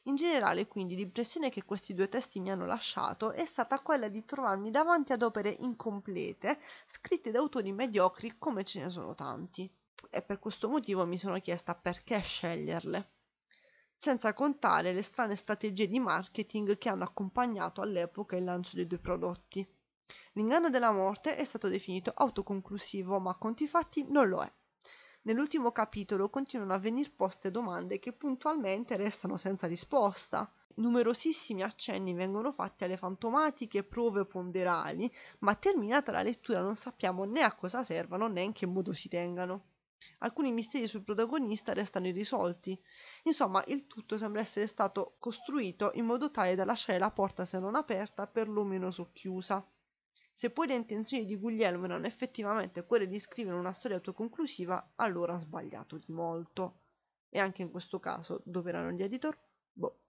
In 0.04 0.16
generale, 0.16 0.66
quindi, 0.66 0.96
l'impressione 0.96 1.50
che 1.50 1.64
questi 1.64 1.94
due 1.94 2.08
testi 2.08 2.40
mi 2.40 2.50
hanno 2.50 2.66
lasciato 2.66 3.32
è 3.32 3.44
stata 3.44 3.80
quella 3.80 4.08
di 4.08 4.24
trovarmi 4.24 4.70
davanti 4.70 5.12
ad 5.12 5.22
opere 5.22 5.50
incomplete, 5.50 6.58
scritte 6.86 7.30
da 7.30 7.38
autori 7.38 7.72
mediocri 7.72 8.36
come 8.38 8.64
ce 8.64 8.80
ne 8.80 8.90
sono 8.90 9.14
tanti. 9.14 9.70
E 10.10 10.22
per 10.22 10.38
questo 10.38 10.68
motivo 10.68 11.04
mi 11.06 11.18
sono 11.18 11.38
chiesta 11.40 11.74
perché 11.74 12.20
sceglierle 12.20 13.15
senza 14.06 14.34
contare 14.34 14.92
le 14.92 15.02
strane 15.02 15.34
strategie 15.34 15.88
di 15.88 15.98
marketing 15.98 16.78
che 16.78 16.88
hanno 16.88 17.02
accompagnato 17.02 17.80
all'epoca 17.80 18.36
il 18.36 18.44
lancio 18.44 18.76
dei 18.76 18.86
due 18.86 19.00
prodotti. 19.00 19.66
L'inganno 20.34 20.70
della 20.70 20.92
morte 20.92 21.34
è 21.34 21.42
stato 21.42 21.66
definito 21.66 22.12
autoconclusivo, 22.14 23.18
ma 23.18 23.30
a 23.30 23.34
conti 23.34 23.66
fatti 23.66 24.06
non 24.08 24.28
lo 24.28 24.44
è. 24.44 24.52
Nell'ultimo 25.22 25.72
capitolo 25.72 26.30
continuano 26.30 26.72
a 26.72 26.78
venir 26.78 27.16
poste 27.16 27.50
domande 27.50 27.98
che 27.98 28.12
puntualmente 28.12 28.96
restano 28.96 29.36
senza 29.36 29.66
risposta. 29.66 30.48
Numerosissimi 30.76 31.64
accenni 31.64 32.14
vengono 32.14 32.52
fatti 32.52 32.84
alle 32.84 32.96
fantomatiche 32.96 33.82
prove 33.82 34.24
ponderali, 34.24 35.12
ma 35.40 35.56
terminata 35.56 36.12
la 36.12 36.22
lettura 36.22 36.60
non 36.60 36.76
sappiamo 36.76 37.24
né 37.24 37.40
a 37.42 37.56
cosa 37.56 37.82
servano 37.82 38.28
né 38.28 38.42
in 38.42 38.52
che 38.52 38.66
modo 38.66 38.92
si 38.92 39.08
tengano. 39.08 39.64
Alcuni 40.18 40.52
misteri 40.52 40.86
sul 40.86 41.02
protagonista 41.02 41.72
restano 41.72 42.06
irrisolti. 42.06 42.78
Insomma, 43.24 43.62
il 43.66 43.86
tutto 43.86 44.16
sembra 44.16 44.40
essere 44.40 44.66
stato 44.66 45.16
costruito 45.18 45.90
in 45.94 46.04
modo 46.04 46.30
tale 46.30 46.54
da 46.54 46.64
lasciare 46.64 46.98
la 46.98 47.10
porta, 47.10 47.44
se 47.44 47.58
non 47.58 47.74
aperta, 47.74 48.26
perlomeno 48.26 48.90
socchiusa. 48.90 49.66
Se 50.32 50.50
poi 50.50 50.66
le 50.66 50.74
intenzioni 50.74 51.24
di 51.24 51.36
Guglielmo 51.36 51.86
erano 51.86 52.06
effettivamente 52.06 52.84
quelle 52.84 53.06
di 53.06 53.18
scrivere 53.18 53.56
una 53.56 53.72
storia 53.72 53.96
autoconclusiva, 53.96 54.92
allora 54.96 55.34
ha 55.34 55.38
sbagliato 55.38 55.96
di 55.96 56.12
molto. 56.12 56.80
E 57.28 57.38
anche 57.38 57.62
in 57.62 57.70
questo 57.70 57.98
caso, 57.98 58.42
dove 58.44 58.68
erano 58.68 58.90
gli 58.90 59.02
editor? 59.02 59.38
Boh. 59.72 60.00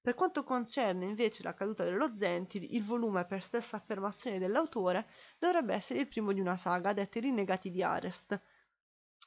Per 0.00 0.14
quanto 0.14 0.42
concerne 0.42 1.04
invece 1.04 1.42
la 1.42 1.54
caduta 1.54 1.84
dello 1.84 2.16
Zentid, 2.16 2.62
il 2.62 2.82
volume, 2.82 3.26
per 3.26 3.42
stessa 3.42 3.76
affermazione 3.76 4.38
dell'autore, 4.38 5.06
dovrebbe 5.38 5.74
essere 5.74 6.00
il 6.00 6.08
primo 6.08 6.32
di 6.32 6.40
una 6.40 6.56
saga 6.56 6.92
detta 6.92 7.18
I 7.18 7.22
Rinnegati 7.22 7.70
di 7.70 7.82
Arest, 7.82 8.40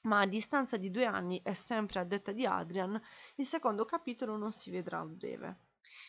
ma 0.01 0.21
a 0.21 0.25
distanza 0.25 0.77
di 0.77 0.89
due 0.89 1.05
anni 1.05 1.41
e 1.43 1.53
sempre 1.53 1.99
a 1.99 2.03
detta 2.03 2.31
di 2.31 2.45
Adrian, 2.45 2.99
il 3.35 3.45
secondo 3.45 3.85
capitolo 3.85 4.37
non 4.37 4.51
si 4.51 4.71
vedrà 4.71 4.99
a 4.99 5.05
breve. 5.05 5.57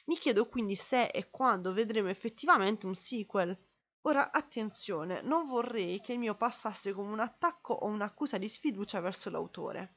Mi 0.07 0.17
chiedo 0.17 0.49
quindi 0.49 0.77
se 0.77 1.07
e 1.07 1.29
quando 1.31 1.73
vedremo 1.73 2.09
effettivamente 2.09 2.87
un 2.87 2.95
sequel. 2.95 3.57
Ora 4.03 4.33
attenzione, 4.33 5.23
non 5.23 5.47
vorrei 5.47 6.01
che 6.01 6.13
il 6.13 6.19
mio 6.19 6.35
passasse 6.35 6.93
come 6.93 7.13
un 7.13 7.21
attacco 7.21 7.75
o 7.75 7.87
un'accusa 7.87 8.39
di 8.39 8.49
sfiducia 8.49 9.01
verso 9.01 9.31
l'autore. 9.31 9.97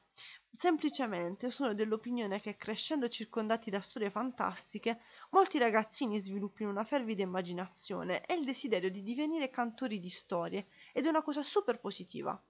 Semplicemente 0.52 1.50
sono 1.50 1.74
dell'opinione 1.74 2.40
che 2.40 2.56
crescendo 2.56 3.08
circondati 3.08 3.70
da 3.70 3.80
storie 3.80 4.10
fantastiche, 4.10 5.00
molti 5.30 5.58
ragazzini 5.58 6.20
sviluppino 6.20 6.70
una 6.70 6.84
fervida 6.84 7.22
immaginazione 7.22 8.24
e 8.24 8.34
il 8.34 8.44
desiderio 8.44 8.90
di 8.90 9.02
divenire 9.02 9.50
cantori 9.50 9.98
di 9.98 10.08
storie, 10.08 10.68
ed 10.92 11.04
è 11.04 11.08
una 11.08 11.22
cosa 11.22 11.42
super 11.42 11.78
positiva. 11.80 12.42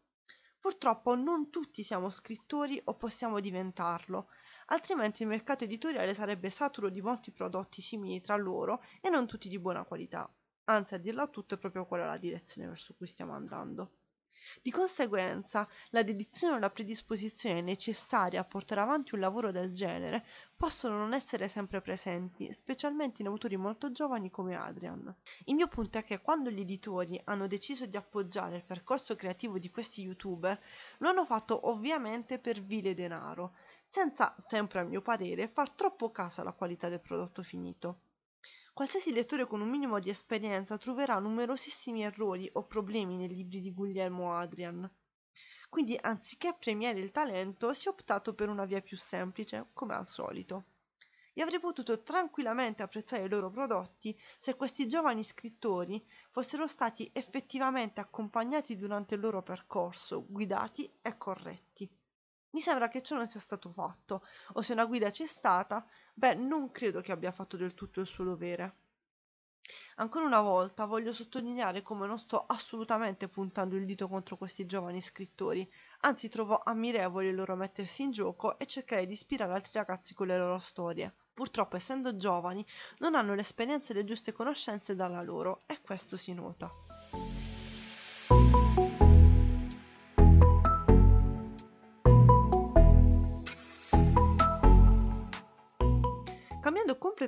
Purtroppo 0.67 1.15
non 1.15 1.49
tutti 1.49 1.85
siamo 1.85 2.11
scrittori 2.11 2.81
o 2.87 2.97
possiamo 2.97 3.39
diventarlo, 3.39 4.31
altrimenti 4.67 5.23
il 5.23 5.29
mercato 5.29 5.63
editoriale 5.63 6.13
sarebbe 6.13 6.51
saturo 6.51 6.91
di 6.91 7.01
molti 7.01 7.31
prodotti 7.31 7.81
simili 7.81 8.21
tra 8.21 8.35
loro 8.35 8.83
e 9.01 9.09
non 9.09 9.29
tutti 9.29 9.49
di 9.49 9.61
buona 9.61 9.85
qualità. 9.85 10.29
Anzi, 10.65 10.95
a 10.95 10.99
dirla 10.99 11.29
tutto 11.29 11.55
è 11.55 11.59
proprio 11.59 11.87
quella 11.87 12.07
la 12.07 12.17
direzione 12.17 12.67
verso 12.67 12.95
cui 12.97 13.07
stiamo 13.07 13.33
andando. 13.33 13.93
Di 14.63 14.71
conseguenza, 14.71 15.69
la 15.91 16.03
dedizione 16.03 16.55
o 16.55 16.59
la 16.59 16.71
predisposizione 16.71 17.61
necessaria 17.61 18.41
a 18.41 18.45
portare 18.45 18.81
avanti 18.81 19.15
un 19.15 19.21
lavoro 19.21 19.51
del 19.51 19.73
genere 19.73 20.25
possono 20.57 20.97
non 20.97 21.15
essere 21.15 21.49
sempre 21.49 21.81
presenti, 21.81 22.53
specialmente 22.53 23.23
in 23.23 23.29
autori 23.29 23.57
molto 23.57 23.91
giovani 23.93 24.31
come 24.31 24.57
Adrian. 24.57 25.15
Il 25.45 25.55
mio 25.55 25.69
punto 25.69 25.99
è 25.99 26.05
che 26.05 26.21
quando 26.21 26.51
gli 26.51 26.61
editori 26.61 27.21
hanno 27.25 27.47
deciso 27.47 27.87
di 27.87 27.97
appoggiare 27.97 28.57
il 28.57 28.65
percorso 28.65 29.17
creativo 29.17 29.59
di 29.59 29.71
questi 29.71 30.03
youtuber, 30.03 30.61
lo 30.99 31.09
hanno 31.09 31.25
fatto 31.25 31.69
ovviamente 31.69 32.39
per 32.39 32.63
vile 32.63 32.95
denaro, 32.95 33.55
senza, 33.87 34.35
sempre 34.47 34.81
a 34.81 34.85
mio 34.85 35.03
parere, 35.03 35.49
far 35.49 35.71
troppo 35.71 36.11
caso 36.11 36.41
alla 36.41 36.53
qualità 36.53 36.89
del 36.89 37.01
prodotto 37.01 37.43
finito. 37.43 38.01
Qualsiasi 38.77 39.11
lettore 39.11 39.47
con 39.47 39.63
un 39.63 39.71
minimo 39.71 39.99
di 40.01 40.11
esperienza 40.11 40.77
troverà 40.77 41.19
numerosissimi 41.19 42.03
errori 42.03 42.47
o 42.53 42.67
problemi 42.67 43.17
nei 43.17 43.27
libri 43.27 43.63
di 43.63 43.73
Guglielmo 43.73 44.35
Adrian. 44.35 44.87
Quindi, 45.71 45.99
anziché 45.99 46.55
premiare 46.61 46.99
il 47.01 47.11
talento, 47.11 47.73
si 47.73 47.89
è 47.89 47.91
optato 47.91 48.35
per 48.35 48.51
una 48.51 48.67
via 48.67 48.83
più 48.83 48.99
semplice, 48.99 49.71
come 49.73 49.95
al 49.95 50.07
solito. 50.07 50.65
E 51.33 51.41
avrei 51.41 51.59
potuto 51.59 52.03
tranquillamente 52.03 52.83
apprezzare 52.83 53.25
i 53.25 53.31
loro 53.31 53.51
prodotti 53.51 54.15
se 54.39 54.57
questi 54.57 54.87
giovani 54.87 55.25
scrittori 55.25 56.07
fossero 56.31 56.67
stati 56.67 57.09
effettivamente 57.15 58.01
accompagnati 58.01 58.77
durante 58.77 59.15
il 59.15 59.23
loro 59.23 59.43
percorso, 59.43 60.27
guidati 60.29 60.99
e 61.01 61.17
corretti. 61.17 61.91
Mi 62.51 62.61
sembra 62.61 62.89
che 62.89 63.03
ciò 63.03 63.17
non 63.17 63.27
sia 63.27 63.41
stato 63.41 63.71
fatto, 63.71 64.25
o 64.55 64.63
se 64.63 64.73
una 64.73 64.87
guida 64.87 65.11
c'è 65.11 65.27
stata, 65.27 65.87
beh, 66.15 66.35
non 66.35 66.71
credo 66.71 67.01
che 67.01 67.13
abbia 67.13 67.33
fatto 67.33 67.57
del 67.57 67.75
tutto 67.75 68.01
il 68.01 68.07
suo 68.07 68.25
dovere. 68.25 68.77
Ancora 69.97 70.27
una 70.27 70.43
volta 70.43 70.85
voglio 70.85 71.13
sottolineare 71.13 71.83
come 71.83 72.07
non 72.07 72.19
sto 72.19 72.45
assolutamente 72.47 73.29
puntando 73.29 73.77
il 73.77 73.87
dito 73.87 74.09
contro 74.09 74.37
questi 74.37 74.67
giovani 74.67 75.01
scrittori, 75.01 75.69
anzi 76.01 76.29
trovo 76.29 76.61
ammirevole 76.63 77.29
il 77.29 77.35
loro 77.35 77.57
mettersi 77.57 78.03
in 78.03 78.11
gioco 78.11 78.59
e 78.59 78.67
cercare 78.67 79.07
di 79.07 79.15
ispirare 79.15 79.55
altri 79.55 79.73
ragazzi 79.75 80.15
con 80.15 80.27
le 80.27 80.39
loro 80.39 80.59
storie. 80.59 81.15
Purtroppo, 81.33 81.77
essendo 81.77 82.17
giovani, 82.17 82.65
non 82.99 83.15
hanno 83.15 83.35
l'esperienza 83.35 83.93
e 83.93 83.97
le 83.97 84.05
giuste 84.05 84.33
conoscenze 84.33 84.95
dalla 84.95 85.23
loro, 85.23 85.63
e 85.67 85.81
questo 85.81 86.17
si 86.17 86.33
nota. 86.33 86.71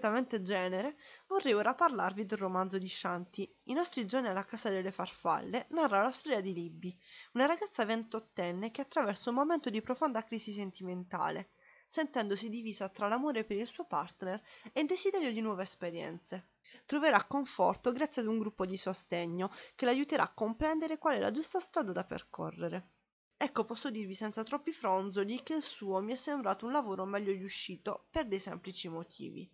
Completamente 0.08 0.42
genere, 0.42 0.96
vorrei 1.26 1.52
ora 1.52 1.74
parlarvi 1.74 2.24
del 2.24 2.38
romanzo 2.38 2.78
di 2.78 2.88
Shanti. 2.88 3.54
I 3.64 3.74
nostri 3.74 4.06
giorni 4.06 4.28
alla 4.28 4.44
casa 4.44 4.70
delle 4.70 4.90
farfalle 4.90 5.66
narra 5.70 6.02
la 6.02 6.10
storia 6.10 6.40
di 6.40 6.54
Libby, 6.54 6.98
una 7.32 7.44
ragazza 7.44 7.84
ventottenne 7.84 8.70
che 8.70 8.80
attraversa 8.80 9.28
un 9.28 9.36
momento 9.36 9.68
di 9.68 9.82
profonda 9.82 10.24
crisi 10.24 10.52
sentimentale, 10.52 11.50
sentendosi 11.86 12.48
divisa 12.48 12.88
tra 12.88 13.06
l'amore 13.06 13.44
per 13.44 13.58
il 13.58 13.66
suo 13.66 13.84
partner 13.84 14.42
e 14.72 14.80
il 14.80 14.86
desiderio 14.86 15.30
di 15.30 15.42
nuove 15.42 15.64
esperienze. 15.64 16.52
Troverà 16.86 17.24
conforto 17.24 17.92
grazie 17.92 18.22
ad 18.22 18.28
un 18.28 18.38
gruppo 18.38 18.64
di 18.64 18.76
sostegno 18.78 19.50
che 19.74 19.84
l'aiuterà 19.84 20.22
a 20.22 20.32
comprendere 20.32 20.96
qual 20.96 21.16
è 21.16 21.18
la 21.18 21.30
giusta 21.30 21.60
strada 21.60 21.92
da 21.92 22.04
percorrere. 22.04 22.92
Ecco, 23.36 23.64
posso 23.64 23.90
dirvi 23.90 24.14
senza 24.14 24.42
troppi 24.42 24.72
fronzoli 24.72 25.42
che 25.42 25.54
il 25.54 25.62
suo 25.62 26.00
mi 26.00 26.12
è 26.12 26.16
sembrato 26.16 26.66
un 26.66 26.72
lavoro 26.72 27.04
meglio 27.04 27.32
riuscito 27.32 28.06
per 28.10 28.26
dei 28.26 28.40
semplici 28.40 28.88
motivi. 28.88 29.48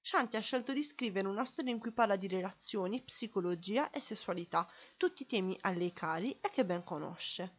Shanti 0.00 0.36
ha 0.36 0.40
scelto 0.40 0.72
di 0.72 0.82
scrivere 0.82 1.28
una 1.28 1.44
storia 1.44 1.72
in 1.72 1.78
cui 1.78 1.92
parla 1.92 2.16
di 2.16 2.28
relazioni, 2.28 3.02
psicologia 3.02 3.90
e 3.90 4.00
sessualità, 4.00 4.66
tutti 4.96 5.26
temi 5.26 5.56
a 5.62 5.70
lei 5.70 5.92
cari 5.92 6.38
e 6.40 6.50
che 6.50 6.64
ben 6.64 6.84
conosce. 6.84 7.56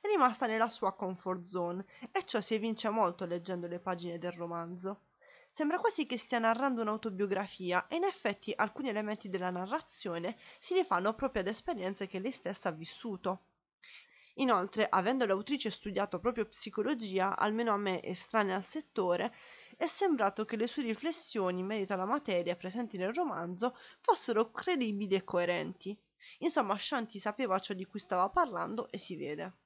È 0.00 0.06
rimasta 0.08 0.46
nella 0.46 0.68
sua 0.68 0.94
comfort 0.94 1.44
zone 1.44 1.84
e 2.12 2.24
ciò 2.24 2.40
si 2.40 2.54
evince 2.54 2.88
molto 2.88 3.24
leggendo 3.26 3.66
le 3.66 3.78
pagine 3.78 4.18
del 4.18 4.32
romanzo. 4.32 5.02
Sembra 5.52 5.78
quasi 5.78 6.04
che 6.04 6.18
stia 6.18 6.40
narrando 6.40 6.82
un'autobiografia 6.82 7.86
e 7.86 7.96
in 7.96 8.04
effetti 8.04 8.52
alcuni 8.54 8.88
elementi 8.88 9.28
della 9.28 9.50
narrazione 9.50 10.36
si 10.58 10.74
rifanno 10.74 11.14
proprio 11.14 11.42
ad 11.42 11.48
esperienze 11.48 12.08
che 12.08 12.18
lei 12.18 12.32
stessa 12.32 12.70
ha 12.70 12.72
vissuto. 12.72 13.44
Inoltre, 14.38 14.88
avendo 14.90 15.26
l'autrice 15.26 15.70
studiato 15.70 16.18
proprio 16.18 16.46
psicologia, 16.46 17.36
almeno 17.36 17.72
a 17.72 17.76
me 17.76 18.02
estranea 18.02 18.56
al 18.56 18.64
settore, 18.64 19.32
è 19.84 19.86
sembrato 19.86 20.46
che 20.46 20.56
le 20.56 20.66
sue 20.66 20.82
riflessioni 20.82 21.60
in 21.60 21.66
merito 21.66 21.92
alla 21.92 22.06
materia 22.06 22.56
presenti 22.56 22.96
nel 22.96 23.12
romanzo 23.12 23.76
fossero 24.00 24.50
credibili 24.50 25.14
e 25.14 25.24
coerenti. 25.24 25.94
Insomma, 26.38 26.78
Shanti 26.78 27.18
sapeva 27.18 27.58
ciò 27.58 27.74
di 27.74 27.84
cui 27.84 28.00
stava 28.00 28.30
parlando 28.30 28.90
e 28.90 28.96
si 28.96 29.14
vede. 29.14 29.58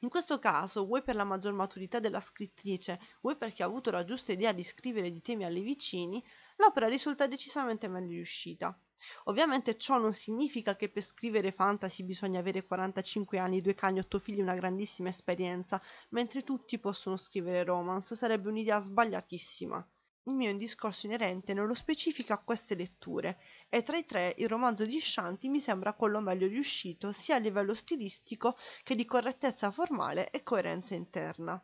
In 0.00 0.10
questo 0.10 0.38
caso, 0.38 0.84
vuoi 0.84 1.02
per 1.02 1.14
la 1.14 1.24
maggior 1.24 1.54
maturità 1.54 1.98
della 1.98 2.20
scrittrice, 2.20 3.00
vuoi 3.22 3.36
perché 3.38 3.62
ha 3.62 3.66
avuto 3.66 3.90
la 3.90 4.04
giusta 4.04 4.32
idea 4.32 4.52
di 4.52 4.62
scrivere 4.62 5.10
di 5.10 5.22
temi 5.22 5.46
alle 5.46 5.60
vicini, 5.60 6.22
l'opera 6.56 6.86
risulta 6.86 7.26
decisamente 7.26 7.88
meglio 7.88 8.10
riuscita. 8.10 8.78
Ovviamente 9.24 9.76
ciò 9.76 9.98
non 9.98 10.12
significa 10.12 10.76
che 10.76 10.88
per 10.88 11.02
scrivere 11.02 11.52
fantasy 11.52 12.02
bisogna 12.04 12.40
avere 12.40 12.64
45 12.66 13.38
anni, 13.38 13.60
due 13.60 13.74
cani, 13.74 13.98
otto 13.98 14.18
figli 14.18 14.40
una 14.40 14.54
grandissima 14.54 15.08
esperienza, 15.08 15.80
mentre 16.10 16.42
tutti 16.42 16.78
possono 16.78 17.16
scrivere 17.16 17.64
romance, 17.64 18.16
sarebbe 18.16 18.48
un'idea 18.48 18.80
sbagliatissima. 18.80 19.88
Il 20.24 20.34
mio 20.34 20.54
discorso 20.56 21.06
inerente 21.06 21.54
nello 21.54 21.74
specifico 21.74 22.32
a 22.32 22.42
queste 22.42 22.74
letture 22.74 23.40
e 23.68 23.82
tra 23.82 23.96
i 23.96 24.04
tre 24.04 24.34
il 24.38 24.48
romanzo 24.48 24.84
di 24.84 25.00
Shanti 25.00 25.48
mi 25.48 25.60
sembra 25.60 25.94
quello 25.94 26.20
meglio 26.20 26.46
riuscito 26.46 27.12
sia 27.12 27.36
a 27.36 27.38
livello 27.38 27.74
stilistico 27.74 28.56
che 28.82 28.94
di 28.94 29.04
correttezza 29.04 29.70
formale 29.70 30.30
e 30.30 30.42
coerenza 30.42 30.94
interna. 30.94 31.62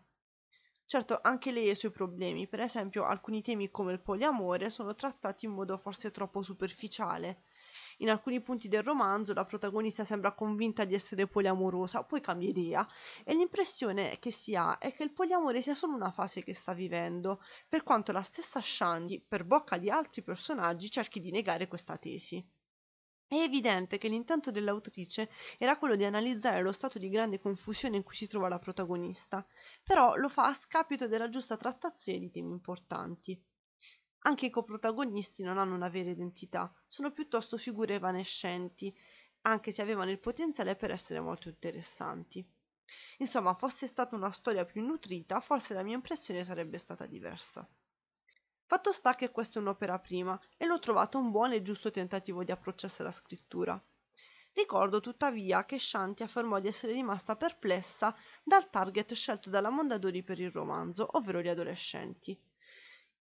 Certo, 0.94 1.18
anche 1.20 1.50
lei 1.50 1.68
ha 1.68 1.72
i 1.72 1.74
suoi 1.74 1.90
problemi, 1.90 2.46
per 2.46 2.60
esempio 2.60 3.02
alcuni 3.04 3.42
temi 3.42 3.68
come 3.68 3.90
il 3.92 4.00
poliamore 4.00 4.70
sono 4.70 4.94
trattati 4.94 5.44
in 5.44 5.50
modo 5.50 5.76
forse 5.76 6.12
troppo 6.12 6.40
superficiale. 6.40 7.42
In 7.96 8.10
alcuni 8.10 8.40
punti 8.40 8.68
del 8.68 8.84
romanzo 8.84 9.32
la 9.34 9.44
protagonista 9.44 10.04
sembra 10.04 10.34
convinta 10.34 10.84
di 10.84 10.94
essere 10.94 11.26
poliamorosa, 11.26 12.04
poi 12.04 12.20
cambia 12.20 12.48
idea 12.48 12.86
e 13.24 13.34
l'impressione 13.34 14.20
che 14.20 14.30
si 14.30 14.54
ha 14.54 14.78
è 14.78 14.92
che 14.92 15.02
il 15.02 15.12
poliamore 15.12 15.62
sia 15.62 15.74
solo 15.74 15.96
una 15.96 16.12
fase 16.12 16.44
che 16.44 16.54
sta 16.54 16.72
vivendo, 16.74 17.40
per 17.68 17.82
quanto 17.82 18.12
la 18.12 18.22
stessa 18.22 18.60
Shandy, 18.62 19.20
per 19.26 19.42
bocca 19.44 19.78
di 19.78 19.90
altri 19.90 20.22
personaggi, 20.22 20.88
cerchi 20.90 21.18
di 21.18 21.32
negare 21.32 21.66
questa 21.66 21.96
tesi. 21.96 22.40
È 23.34 23.38
evidente 23.42 23.98
che 23.98 24.06
l'intento 24.06 24.52
dell'autrice 24.52 25.28
era 25.58 25.76
quello 25.76 25.96
di 25.96 26.04
analizzare 26.04 26.62
lo 26.62 26.70
stato 26.70 26.98
di 26.98 27.08
grande 27.08 27.40
confusione 27.40 27.96
in 27.96 28.04
cui 28.04 28.14
si 28.14 28.28
trova 28.28 28.48
la 28.48 28.60
protagonista, 28.60 29.44
però 29.82 30.14
lo 30.14 30.28
fa 30.28 30.44
a 30.44 30.54
scapito 30.54 31.08
della 31.08 31.28
giusta 31.28 31.56
trattazione 31.56 32.20
di 32.20 32.30
temi 32.30 32.52
importanti. 32.52 33.38
Anche 34.20 34.46
i 34.46 34.50
coprotagonisti 34.50 35.42
non 35.42 35.58
hanno 35.58 35.74
una 35.74 35.88
vera 35.88 36.10
identità, 36.10 36.72
sono 36.86 37.10
piuttosto 37.10 37.58
figure 37.58 37.94
evanescenti, 37.94 38.96
anche 39.42 39.72
se 39.72 39.82
avevano 39.82 40.12
il 40.12 40.20
potenziale 40.20 40.76
per 40.76 40.92
essere 40.92 41.18
molto 41.18 41.48
interessanti. 41.48 42.48
Insomma, 43.18 43.54
fosse 43.54 43.88
stata 43.88 44.14
una 44.14 44.30
storia 44.30 44.64
più 44.64 44.80
nutrita, 44.80 45.40
forse 45.40 45.74
la 45.74 45.82
mia 45.82 45.96
impressione 45.96 46.44
sarebbe 46.44 46.78
stata 46.78 47.04
diversa. 47.06 47.68
Fatto 48.66 48.92
sta 48.92 49.14
che 49.14 49.30
questa 49.30 49.58
è 49.58 49.62
un'opera 49.62 49.98
prima 49.98 50.40
e 50.56 50.66
l'ho 50.66 50.78
trovato 50.78 51.18
un 51.18 51.30
buon 51.30 51.52
e 51.52 51.62
giusto 51.62 51.90
tentativo 51.90 52.44
di 52.44 52.50
approcciarsi 52.50 53.02
alla 53.02 53.10
scrittura. 53.10 53.80
Ricordo 54.54 55.00
tuttavia 55.00 55.64
che 55.64 55.78
Shanti 55.78 56.22
affermò 56.22 56.60
di 56.60 56.68
essere 56.68 56.92
rimasta 56.92 57.36
perplessa 57.36 58.16
dal 58.42 58.70
target 58.70 59.12
scelto 59.12 59.50
dalla 59.50 59.68
Mondadori 59.68 60.22
per 60.22 60.40
il 60.40 60.50
romanzo, 60.50 61.08
ovvero 61.12 61.40
gli 61.40 61.48
adolescenti. 61.48 62.40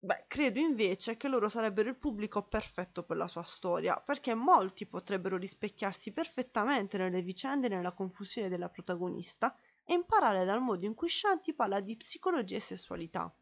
Beh, 0.02 0.24
credo 0.26 0.58
invece 0.58 1.16
che 1.16 1.28
loro 1.28 1.48
sarebbero 1.48 1.88
il 1.88 1.96
pubblico 1.96 2.42
perfetto 2.42 3.02
per 3.02 3.16
la 3.16 3.28
sua 3.28 3.42
storia, 3.42 4.00
perché 4.00 4.34
molti 4.34 4.86
potrebbero 4.86 5.36
rispecchiarsi 5.36 6.12
perfettamente 6.12 6.98
nelle 6.98 7.22
vicende 7.22 7.66
e 7.66 7.70
nella 7.70 7.92
confusione 7.92 8.48
della 8.48 8.70
protagonista 8.70 9.54
e 9.84 9.94
imparare 9.94 10.44
dal 10.44 10.62
modo 10.62 10.86
in 10.86 10.94
cui 10.94 11.08
Shanti 11.08 11.54
parla 11.54 11.80
di 11.80 11.96
psicologia 11.96 12.56
e 12.56 12.60
sessualità. 12.60 13.32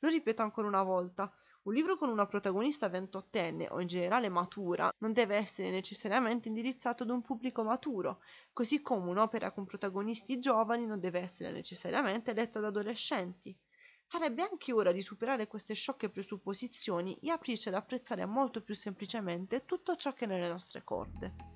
Lo 0.00 0.08
ripeto 0.08 0.40
ancora 0.42 0.68
una 0.68 0.82
volta, 0.82 1.32
un 1.64 1.72
libro 1.72 1.96
con 1.96 2.10
una 2.10 2.26
protagonista 2.26 2.88
ventottenne 2.88 3.68
o 3.70 3.80
in 3.80 3.86
generale 3.86 4.28
matura 4.28 4.92
non 4.98 5.12
deve 5.12 5.36
essere 5.36 5.70
necessariamente 5.70 6.48
indirizzato 6.48 7.04
ad 7.04 7.10
un 7.10 7.22
pubblico 7.22 7.62
maturo, 7.62 8.20
così 8.52 8.82
come 8.82 9.08
un'opera 9.08 9.50
con 9.50 9.64
protagonisti 9.64 10.38
giovani 10.38 10.84
non 10.84 11.00
deve 11.00 11.20
essere 11.20 11.52
necessariamente 11.52 12.34
letta 12.34 12.60
da 12.60 12.68
adolescenti. 12.68 13.56
Sarebbe 14.04 14.42
anche 14.42 14.72
ora 14.72 14.92
di 14.92 15.00
superare 15.00 15.46
queste 15.46 15.72
sciocche 15.72 16.10
presupposizioni 16.10 17.16
e 17.22 17.30
aprirci 17.30 17.68
ad 17.68 17.74
apprezzare 17.74 18.26
molto 18.26 18.62
più 18.62 18.74
semplicemente 18.74 19.64
tutto 19.64 19.96
ciò 19.96 20.12
che 20.12 20.26
è 20.26 20.28
nelle 20.28 20.48
nostre 20.48 20.84
corde. 20.84 21.53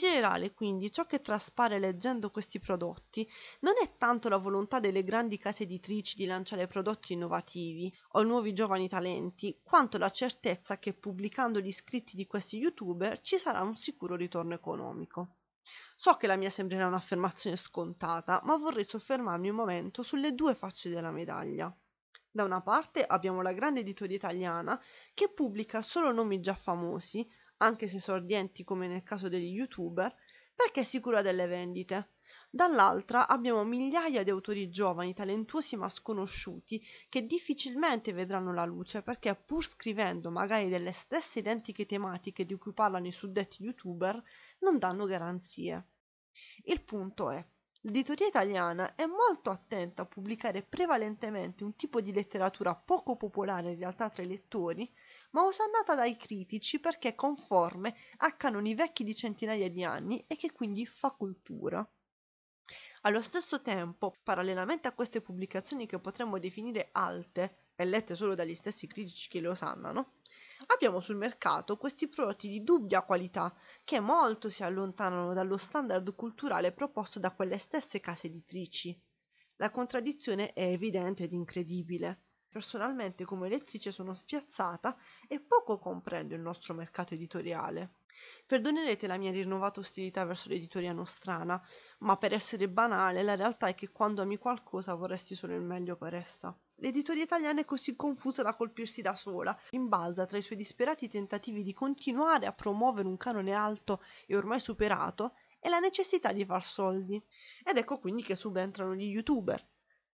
Generale, 0.00 0.52
quindi, 0.52 0.90
ciò 0.90 1.06
che 1.06 1.20
traspare 1.20 1.78
leggendo 1.78 2.30
questi 2.30 2.58
prodotti 2.58 3.28
non 3.60 3.74
è 3.80 3.96
tanto 3.96 4.28
la 4.28 4.38
volontà 4.38 4.80
delle 4.80 5.04
grandi 5.04 5.38
case 5.38 5.62
editrici 5.62 6.16
di 6.16 6.26
lanciare 6.26 6.66
prodotti 6.66 7.12
innovativi 7.12 7.94
o 8.12 8.22
nuovi 8.22 8.52
giovani 8.52 8.88
talenti, 8.88 9.60
quanto 9.62 9.98
la 9.98 10.10
certezza 10.10 10.78
che 10.78 10.94
pubblicando 10.94 11.60
gli 11.60 11.72
scritti 11.72 12.16
di 12.16 12.26
questi 12.26 12.56
youtuber 12.56 13.20
ci 13.20 13.38
sarà 13.38 13.62
un 13.62 13.76
sicuro 13.76 14.16
ritorno 14.16 14.54
economico. 14.54 15.36
So 15.94 16.14
che 16.16 16.26
la 16.26 16.36
mia 16.36 16.50
sembrerà 16.50 16.86
un'affermazione 16.86 17.56
scontata, 17.56 18.40
ma 18.44 18.56
vorrei 18.56 18.84
soffermarmi 18.84 19.50
un 19.50 19.56
momento 19.56 20.02
sulle 20.02 20.34
due 20.34 20.54
facce 20.54 20.88
della 20.88 21.10
medaglia. 21.10 21.72
Da 22.32 22.44
una 22.44 22.62
parte 22.62 23.04
abbiamo 23.04 23.42
la 23.42 23.52
grande 23.52 23.80
editoria 23.80 24.16
italiana 24.16 24.80
che 25.12 25.32
pubblica 25.32 25.82
solo 25.82 26.12
nomi 26.12 26.40
già 26.40 26.54
famosi, 26.54 27.28
anche 27.62 27.88
se 27.88 27.98
sordienti 27.98 28.64
come 28.64 28.86
nel 28.86 29.02
caso 29.02 29.28
degli 29.28 29.52
youtuber, 29.52 30.14
perché 30.54 30.80
è 30.80 30.84
sicura 30.84 31.22
delle 31.22 31.46
vendite. 31.46 32.10
Dall'altra 32.52 33.28
abbiamo 33.28 33.64
migliaia 33.64 34.22
di 34.22 34.30
autori 34.30 34.70
giovani, 34.70 35.14
talentuosi 35.14 35.76
ma 35.76 35.88
sconosciuti, 35.88 36.84
che 37.08 37.24
difficilmente 37.24 38.12
vedranno 38.12 38.52
la 38.52 38.64
luce 38.64 39.02
perché 39.02 39.34
pur 39.34 39.64
scrivendo 39.64 40.30
magari 40.30 40.68
delle 40.68 40.92
stesse 40.92 41.38
identiche 41.38 41.86
tematiche 41.86 42.44
di 42.44 42.56
cui 42.56 42.72
parlano 42.72 43.06
i 43.06 43.12
suddetti 43.12 43.62
youtuber, 43.62 44.20
non 44.60 44.78
danno 44.78 45.06
garanzie. 45.06 45.86
Il 46.64 46.82
punto 46.82 47.30
è, 47.30 47.44
l'editoria 47.82 48.26
italiana 48.26 48.94
è 48.94 49.06
molto 49.06 49.50
attenta 49.50 50.02
a 50.02 50.06
pubblicare 50.06 50.62
prevalentemente 50.62 51.62
un 51.62 51.76
tipo 51.76 52.00
di 52.00 52.12
letteratura 52.12 52.74
poco 52.74 53.16
popolare 53.16 53.70
in 53.70 53.78
realtà 53.78 54.08
tra 54.08 54.22
i 54.22 54.28
lettori, 54.28 54.90
ma 55.30 55.44
osannata 55.44 55.94
dai 55.94 56.16
critici 56.16 56.80
perché 56.80 57.14
conforme 57.14 57.94
a 58.18 58.36
canoni 58.36 58.74
vecchi 58.74 59.04
di 59.04 59.14
centinaia 59.14 59.68
di 59.70 59.84
anni 59.84 60.24
e 60.26 60.36
che 60.36 60.52
quindi 60.52 60.86
fa 60.86 61.10
cultura. 61.10 61.88
Allo 63.02 63.20
stesso 63.20 63.62
tempo, 63.62 64.18
parallelamente 64.22 64.86
a 64.86 64.92
queste 64.92 65.20
pubblicazioni 65.20 65.86
che 65.86 65.98
potremmo 65.98 66.38
definire 66.38 66.90
alte 66.92 67.70
e 67.74 67.84
lette 67.84 68.14
solo 68.14 68.34
dagli 68.34 68.54
stessi 68.54 68.86
critici 68.86 69.28
che 69.28 69.40
le 69.40 69.48
osannano, 69.48 70.14
abbiamo 70.66 71.00
sul 71.00 71.16
mercato 71.16 71.76
questi 71.78 72.08
prodotti 72.08 72.48
di 72.48 72.62
dubbia 72.62 73.02
qualità 73.02 73.54
che 73.84 74.00
molto 74.00 74.50
si 74.50 74.62
allontanano 74.62 75.32
dallo 75.32 75.56
standard 75.56 76.14
culturale 76.14 76.72
proposto 76.72 77.18
da 77.18 77.34
quelle 77.34 77.58
stesse 77.58 78.00
case 78.00 78.26
editrici. 78.26 79.00
La 79.56 79.70
contraddizione 79.70 80.52
è 80.52 80.64
evidente 80.64 81.24
ed 81.24 81.32
incredibile. 81.32 82.24
Personalmente 82.50 83.24
come 83.24 83.48
lettrice 83.48 83.92
sono 83.92 84.12
spiazzata 84.12 84.96
e 85.28 85.38
poco 85.38 85.78
comprendo 85.78 86.34
il 86.34 86.40
nostro 86.40 86.74
mercato 86.74 87.14
editoriale. 87.14 87.92
Perdonerete 88.44 89.06
la 89.06 89.18
mia 89.18 89.30
rinnovata 89.30 89.78
ostilità 89.78 90.24
verso 90.24 90.48
l'editoria 90.48 90.92
nostrana, 90.92 91.62
ma 91.98 92.16
per 92.16 92.34
essere 92.34 92.68
banale 92.68 93.22
la 93.22 93.36
realtà 93.36 93.68
è 93.68 93.74
che 93.76 93.92
quando 93.92 94.22
ami 94.22 94.36
qualcosa 94.36 94.94
vorresti 94.94 95.36
solo 95.36 95.54
il 95.54 95.62
meglio 95.62 95.94
per 95.96 96.14
essa. 96.14 96.52
L'editoria 96.78 97.22
italiana 97.22 97.60
è 97.60 97.64
così 97.64 97.94
confusa 97.94 98.42
da 98.42 98.56
colpirsi 98.56 99.00
da 99.00 99.14
sola, 99.14 99.56
imbalza 99.70 100.26
tra 100.26 100.36
i 100.36 100.42
suoi 100.42 100.58
disperati 100.58 101.08
tentativi 101.08 101.62
di 101.62 101.72
continuare 101.72 102.46
a 102.46 102.52
promuovere 102.52 103.06
un 103.06 103.16
canone 103.16 103.52
alto 103.52 104.02
e 104.26 104.34
ormai 104.34 104.58
superato 104.58 105.34
e 105.60 105.68
la 105.68 105.78
necessità 105.78 106.32
di 106.32 106.44
far 106.44 106.64
soldi. 106.64 107.22
Ed 107.62 107.76
ecco 107.76 108.00
quindi 108.00 108.24
che 108.24 108.34
subentrano 108.34 108.96
gli 108.96 109.04
youtuber, 109.04 109.64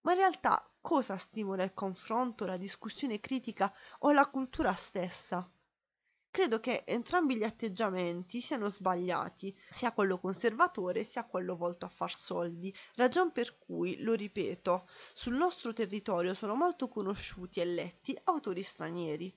ma 0.03 0.13
in 0.13 0.19
realtà 0.19 0.71
cosa 0.87 1.17
stimola 1.17 1.65
il 1.65 1.75
confronto, 1.75 2.47
la 2.47 2.57
discussione 2.57 3.19
critica 3.19 3.75
o 4.03 4.13
la 4.13 4.29
cultura 4.29 4.73
stessa? 4.75 5.51
Credo 6.31 6.61
che 6.61 6.85
entrambi 6.87 7.37
gli 7.37 7.43
atteggiamenti 7.43 8.41
siano 8.41 8.69
sbagliati, 8.69 9.53
sia 9.69 9.91
quello 9.91 10.21
conservatore 10.21 11.03
sia 11.03 11.25
quello 11.25 11.57
volto 11.57 11.87
a 11.87 11.89
far 11.89 12.15
soldi, 12.15 12.73
ragion 12.95 13.33
per 13.33 13.59
cui, 13.59 14.01
lo 14.01 14.15
ripeto, 14.15 14.89
sul 15.13 15.35
nostro 15.35 15.73
territorio 15.73 16.35
sono 16.35 16.55
molto 16.55 16.87
conosciuti 16.87 17.59
e 17.59 17.65
letti 17.65 18.17
autori 18.23 18.63
stranieri. 18.63 19.37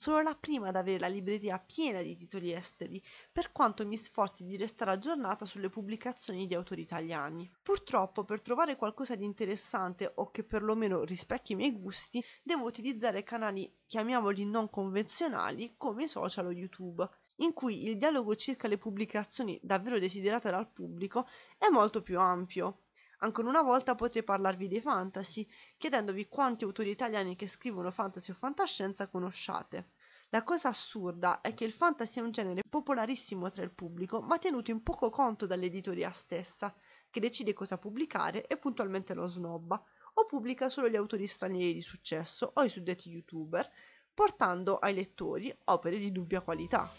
Sono 0.00 0.22
la 0.22 0.34
prima 0.34 0.68
ad 0.68 0.76
avere 0.76 0.98
la 0.98 1.08
libreria 1.08 1.58
piena 1.58 2.00
di 2.00 2.16
titoli 2.16 2.54
esteri, 2.54 3.02
per 3.30 3.52
quanto 3.52 3.86
mi 3.86 3.98
sforzi 3.98 4.46
di 4.46 4.56
restare 4.56 4.92
aggiornata 4.92 5.44
sulle 5.44 5.68
pubblicazioni 5.68 6.46
di 6.46 6.54
autori 6.54 6.80
italiani. 6.80 7.52
Purtroppo, 7.62 8.24
per 8.24 8.40
trovare 8.40 8.76
qualcosa 8.76 9.14
di 9.14 9.26
interessante 9.26 10.10
o 10.14 10.30
che 10.30 10.42
perlomeno 10.42 11.04
rispecchi 11.04 11.52
i 11.52 11.56
miei 11.56 11.78
gusti, 11.78 12.24
devo 12.42 12.64
utilizzare 12.64 13.22
canali, 13.24 13.70
chiamiamoli 13.86 14.46
non 14.46 14.70
convenzionali, 14.70 15.74
come 15.76 16.04
i 16.04 16.08
social 16.08 16.46
o 16.46 16.50
YouTube, 16.50 17.06
in 17.40 17.52
cui 17.52 17.84
il 17.84 17.98
dialogo 17.98 18.34
circa 18.36 18.68
le 18.68 18.78
pubblicazioni 18.78 19.60
davvero 19.62 19.98
desiderate 19.98 20.48
dal 20.48 20.70
pubblico 20.72 21.26
è 21.58 21.68
molto 21.68 22.00
più 22.00 22.18
ampio. 22.18 22.84
Ancora 23.22 23.48
una 23.48 23.62
volta 23.62 23.94
potrei 23.94 24.22
parlarvi 24.22 24.66
dei 24.66 24.80
fantasy, 24.80 25.46
chiedendovi 25.76 26.26
quanti 26.26 26.64
autori 26.64 26.88
italiani 26.88 27.36
che 27.36 27.48
scrivono 27.48 27.90
fantasy 27.90 28.30
o 28.30 28.34
fantascienza 28.34 29.08
conosciate. 29.08 29.90
La 30.30 30.42
cosa 30.42 30.68
assurda 30.68 31.42
è 31.42 31.52
che 31.52 31.64
il 31.64 31.72
fantasy 31.72 32.18
è 32.18 32.22
un 32.22 32.30
genere 32.30 32.62
popolarissimo 32.66 33.50
tra 33.50 33.62
il 33.62 33.72
pubblico, 33.72 34.22
ma 34.22 34.38
tenuto 34.38 34.70
in 34.70 34.82
poco 34.82 35.10
conto 35.10 35.44
dall'editoria 35.44 36.10
stessa, 36.12 36.74
che 37.10 37.20
decide 37.20 37.52
cosa 37.52 37.76
pubblicare 37.76 38.46
e 38.46 38.56
puntualmente 38.56 39.12
lo 39.12 39.26
snobba, 39.26 39.82
o 40.14 40.24
pubblica 40.24 40.70
solo 40.70 40.88
gli 40.88 40.96
autori 40.96 41.26
stranieri 41.26 41.74
di 41.74 41.82
successo 41.82 42.52
o 42.54 42.64
i 42.64 42.70
suddetti 42.70 43.10
youtuber, 43.10 43.68
portando 44.14 44.78
ai 44.78 44.94
lettori 44.94 45.54
opere 45.64 45.98
di 45.98 46.10
dubbia 46.10 46.40
qualità. 46.40 46.90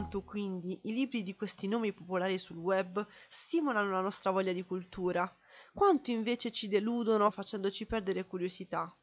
Quanto 0.00 0.24
quindi 0.24 0.80
i 0.84 0.94
libri 0.94 1.22
di 1.22 1.36
questi 1.36 1.68
nomi 1.68 1.92
popolari 1.92 2.38
sul 2.38 2.56
web 2.56 3.06
stimolano 3.28 3.90
la 3.90 4.00
nostra 4.00 4.30
voglia 4.30 4.54
di 4.54 4.64
cultura? 4.64 5.30
Quanto 5.74 6.10
invece 6.10 6.50
ci 6.50 6.68
deludono 6.68 7.30
facendoci 7.30 7.84
perdere 7.84 8.24
curiosità? 8.24 8.96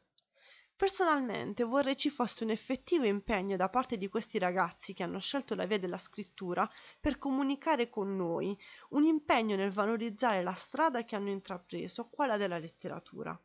Personalmente 0.74 1.62
vorrei 1.62 1.96
ci 1.96 2.10
fosse 2.10 2.42
un 2.42 2.50
effettivo 2.50 3.04
impegno 3.04 3.54
da 3.54 3.68
parte 3.68 3.96
di 3.96 4.08
questi 4.08 4.40
ragazzi 4.40 4.92
che 4.92 5.04
hanno 5.04 5.20
scelto 5.20 5.54
la 5.54 5.66
via 5.66 5.78
della 5.78 5.98
scrittura 5.98 6.68
per 6.98 7.16
comunicare 7.16 7.88
con 7.88 8.16
noi, 8.16 8.58
un 8.88 9.04
impegno 9.04 9.54
nel 9.54 9.70
valorizzare 9.70 10.42
la 10.42 10.54
strada 10.54 11.04
che 11.04 11.14
hanno 11.14 11.30
intrapreso, 11.30 12.08
quella 12.08 12.36
della 12.36 12.58
letteratura. 12.58 13.40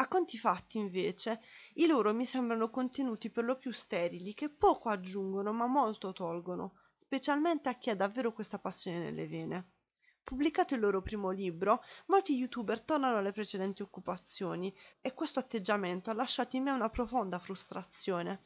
A 0.00 0.08
conti 0.08 0.36
fatti, 0.36 0.78
invece, 0.78 1.40
i 1.74 1.86
loro 1.86 2.12
mi 2.12 2.24
sembrano 2.24 2.70
contenuti 2.70 3.30
per 3.30 3.44
lo 3.44 3.56
più 3.56 3.70
sterili, 3.72 4.34
che 4.34 4.48
poco 4.48 4.88
aggiungono 4.88 5.52
ma 5.52 5.66
molto 5.66 6.12
tolgono, 6.12 6.74
specialmente 7.08 7.70
a 7.70 7.74
chi 7.78 7.88
ha 7.88 7.96
davvero 7.96 8.34
questa 8.34 8.58
passione 8.58 8.98
nelle 8.98 9.26
vene. 9.26 9.70
Pubblicato 10.22 10.74
il 10.74 10.80
loro 10.80 11.00
primo 11.00 11.30
libro, 11.30 11.80
molti 12.08 12.34
youtuber 12.34 12.82
tornano 12.82 13.16
alle 13.16 13.32
precedenti 13.32 13.80
occupazioni 13.80 14.76
e 15.00 15.14
questo 15.14 15.38
atteggiamento 15.38 16.10
ha 16.10 16.12
lasciato 16.12 16.56
in 16.56 16.64
me 16.64 16.70
una 16.70 16.90
profonda 16.90 17.38
frustrazione. 17.38 18.42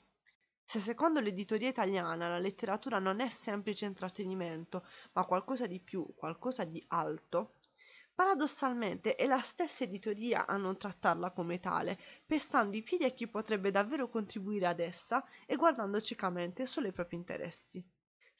Se 0.64 0.79
secondo 0.79 1.18
l'editoria 1.18 1.70
italiana 1.70 2.29
la 2.29 2.38
letteratura 2.38 3.01
non 3.01 3.18
è 3.18 3.29
semplice 3.31 3.85
intrattenimento, 3.85 4.87
ma 5.14 5.25
qualcosa 5.25 5.66
di 5.66 5.81
più, 5.81 6.07
qualcosa 6.14 6.62
di 6.62 6.81
alto, 6.87 7.55
Paradossalmente 8.14 9.16
è 9.16 9.27
la 9.27 9.40
stessa 9.40 9.83
editoria 9.83 10.46
a 10.46 10.57
non 10.57 10.77
trattarla 10.77 11.33
come 11.33 11.59
tale, 11.59 11.98
pestando 12.25 12.77
i 12.77 12.83
piedi 12.83 13.05
a 13.05 13.11
chi 13.11 13.27
potrebbe 13.27 13.72
davvero 13.72 14.09
contribuire 14.09 14.68
ad 14.68 14.79
essa 14.79 15.25
e 15.46 15.57
guardando 15.57 16.01
ciecamente 16.01 16.66
solo 16.66 16.87
i 16.87 16.92
propri 16.92 17.16
interessi. 17.16 17.85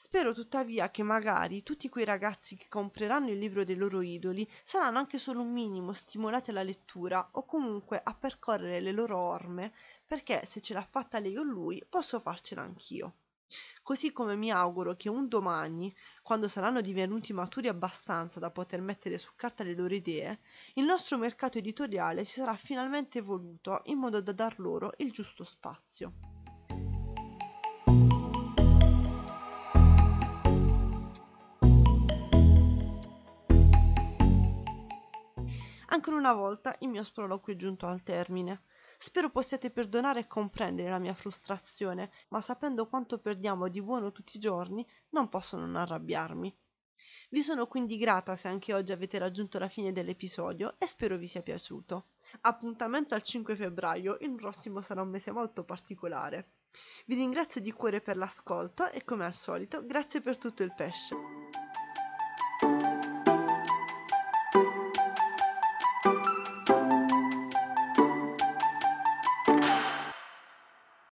Spero 0.05 0.35
tuttavia 0.35 0.91
che 0.91 1.05
magari 1.05 1.63
tutti 1.63 1.89
quei 1.89 2.05
ragazzi 2.05 2.57
che 2.57 2.67
compreranno 2.69 3.29
il 3.29 3.39
libro 3.39 3.63
dei 3.63 3.77
loro 3.77 4.01
idoli 4.01 4.51
saranno 4.65 4.99
anche 4.99 5.17
solo 5.17 5.43
un 5.43 5.53
minimo 5.53 5.93
stimolati 5.93 6.51
alla 6.51 6.65
lettura 6.65 7.29
o 7.31 7.45
comunque 7.45 8.01
a 8.03 8.13
percorrere 8.13 8.81
le 8.81 8.91
loro 8.91 9.17
orme, 9.17 9.73
perché 10.05 10.45
se 10.45 10.61
ce 10.61 10.75
l'ha 10.75 10.83
fatta 10.83 11.21
lei 11.21 11.37
o 11.37 11.45
lui 11.45 11.87
posso 11.89 12.19
farcela 12.19 12.63
anch'io. 12.63 13.13
Così 13.85 14.11
come 14.11 14.35
mi 14.35 14.51
auguro 14.51 14.97
che 14.97 15.09
un 15.09 15.29
domani, 15.29 15.95
quando 16.21 16.49
saranno 16.49 16.81
divenuti 16.81 17.33
maturi 17.33 17.69
abbastanza 17.69 18.41
da 18.41 18.51
poter 18.51 18.81
mettere 18.81 19.19
su 19.19 19.31
carta 19.37 19.63
le 19.63 19.77
loro 19.77 19.95
idee, 19.95 20.41
il 20.75 20.85
nostro 20.85 21.17
mercato 21.17 21.59
editoriale 21.59 22.25
si 22.25 22.41
sarà 22.41 22.57
finalmente 22.57 23.19
evoluto 23.19 23.83
in 23.85 23.99
modo 23.99 24.21
da 24.21 24.33
dar 24.33 24.59
loro 24.59 24.95
il 24.97 25.13
giusto 25.13 25.45
spazio. 25.45 26.42
Ancora 35.93 36.17
una 36.17 36.33
volta 36.33 36.75
il 36.79 36.89
mio 36.89 37.05
sproloquio 37.05 37.53
è 37.53 37.57
giunto 37.59 37.85
al 37.85 38.03
termine. 38.03 38.63
Spero 38.99 39.29
possiate 39.29 39.71
perdonare 39.71 40.21
e 40.21 40.27
comprendere 40.27 40.89
la 40.89 40.99
mia 40.99 41.13
frustrazione, 41.13 42.11
ma 42.29 42.41
sapendo 42.41 42.89
quanto 42.89 43.19
perdiamo 43.19 43.69
di 43.69 43.83
buono 43.83 44.11
tutti 44.11 44.39
i 44.39 44.41
giorni, 44.41 44.87
non 45.11 45.29
posso 45.29 45.59
non 45.59 45.77
arrabbiarmi. 45.77 46.57
Vi 47.29 47.43
sono 47.43 47.67
quindi 47.67 47.99
grata 47.99 48.37
se 48.37 48.49
anche 48.49 48.73
oggi 48.73 48.93
avete 48.93 49.19
raggiunto 49.19 49.59
la 49.59 49.69
fine 49.69 49.93
dell'episodio 49.93 50.77
e 50.79 50.87
spero 50.87 51.19
vi 51.19 51.27
sia 51.27 51.43
piaciuto. 51.43 52.07
Appuntamento 52.41 53.15
al 53.15 53.23
5 53.23 53.55
febbraio, 53.55 54.17
il 54.21 54.35
prossimo 54.35 54.81
sarà 54.81 55.03
un 55.03 55.11
mese 55.11 55.31
molto 55.31 55.63
particolare. 55.63 56.53
Vi 57.05 57.15
ringrazio 57.15 57.61
di 57.61 57.71
cuore 57.71 58.01
per 58.01 58.17
l'ascolto 58.17 58.89
e 58.89 59.05
come 59.05 59.27
al 59.27 59.35
solito 59.35 59.85
grazie 59.85 60.23
per 60.23 60.39
tutto 60.39 60.63
il 60.63 60.73
pesce. 60.75 61.15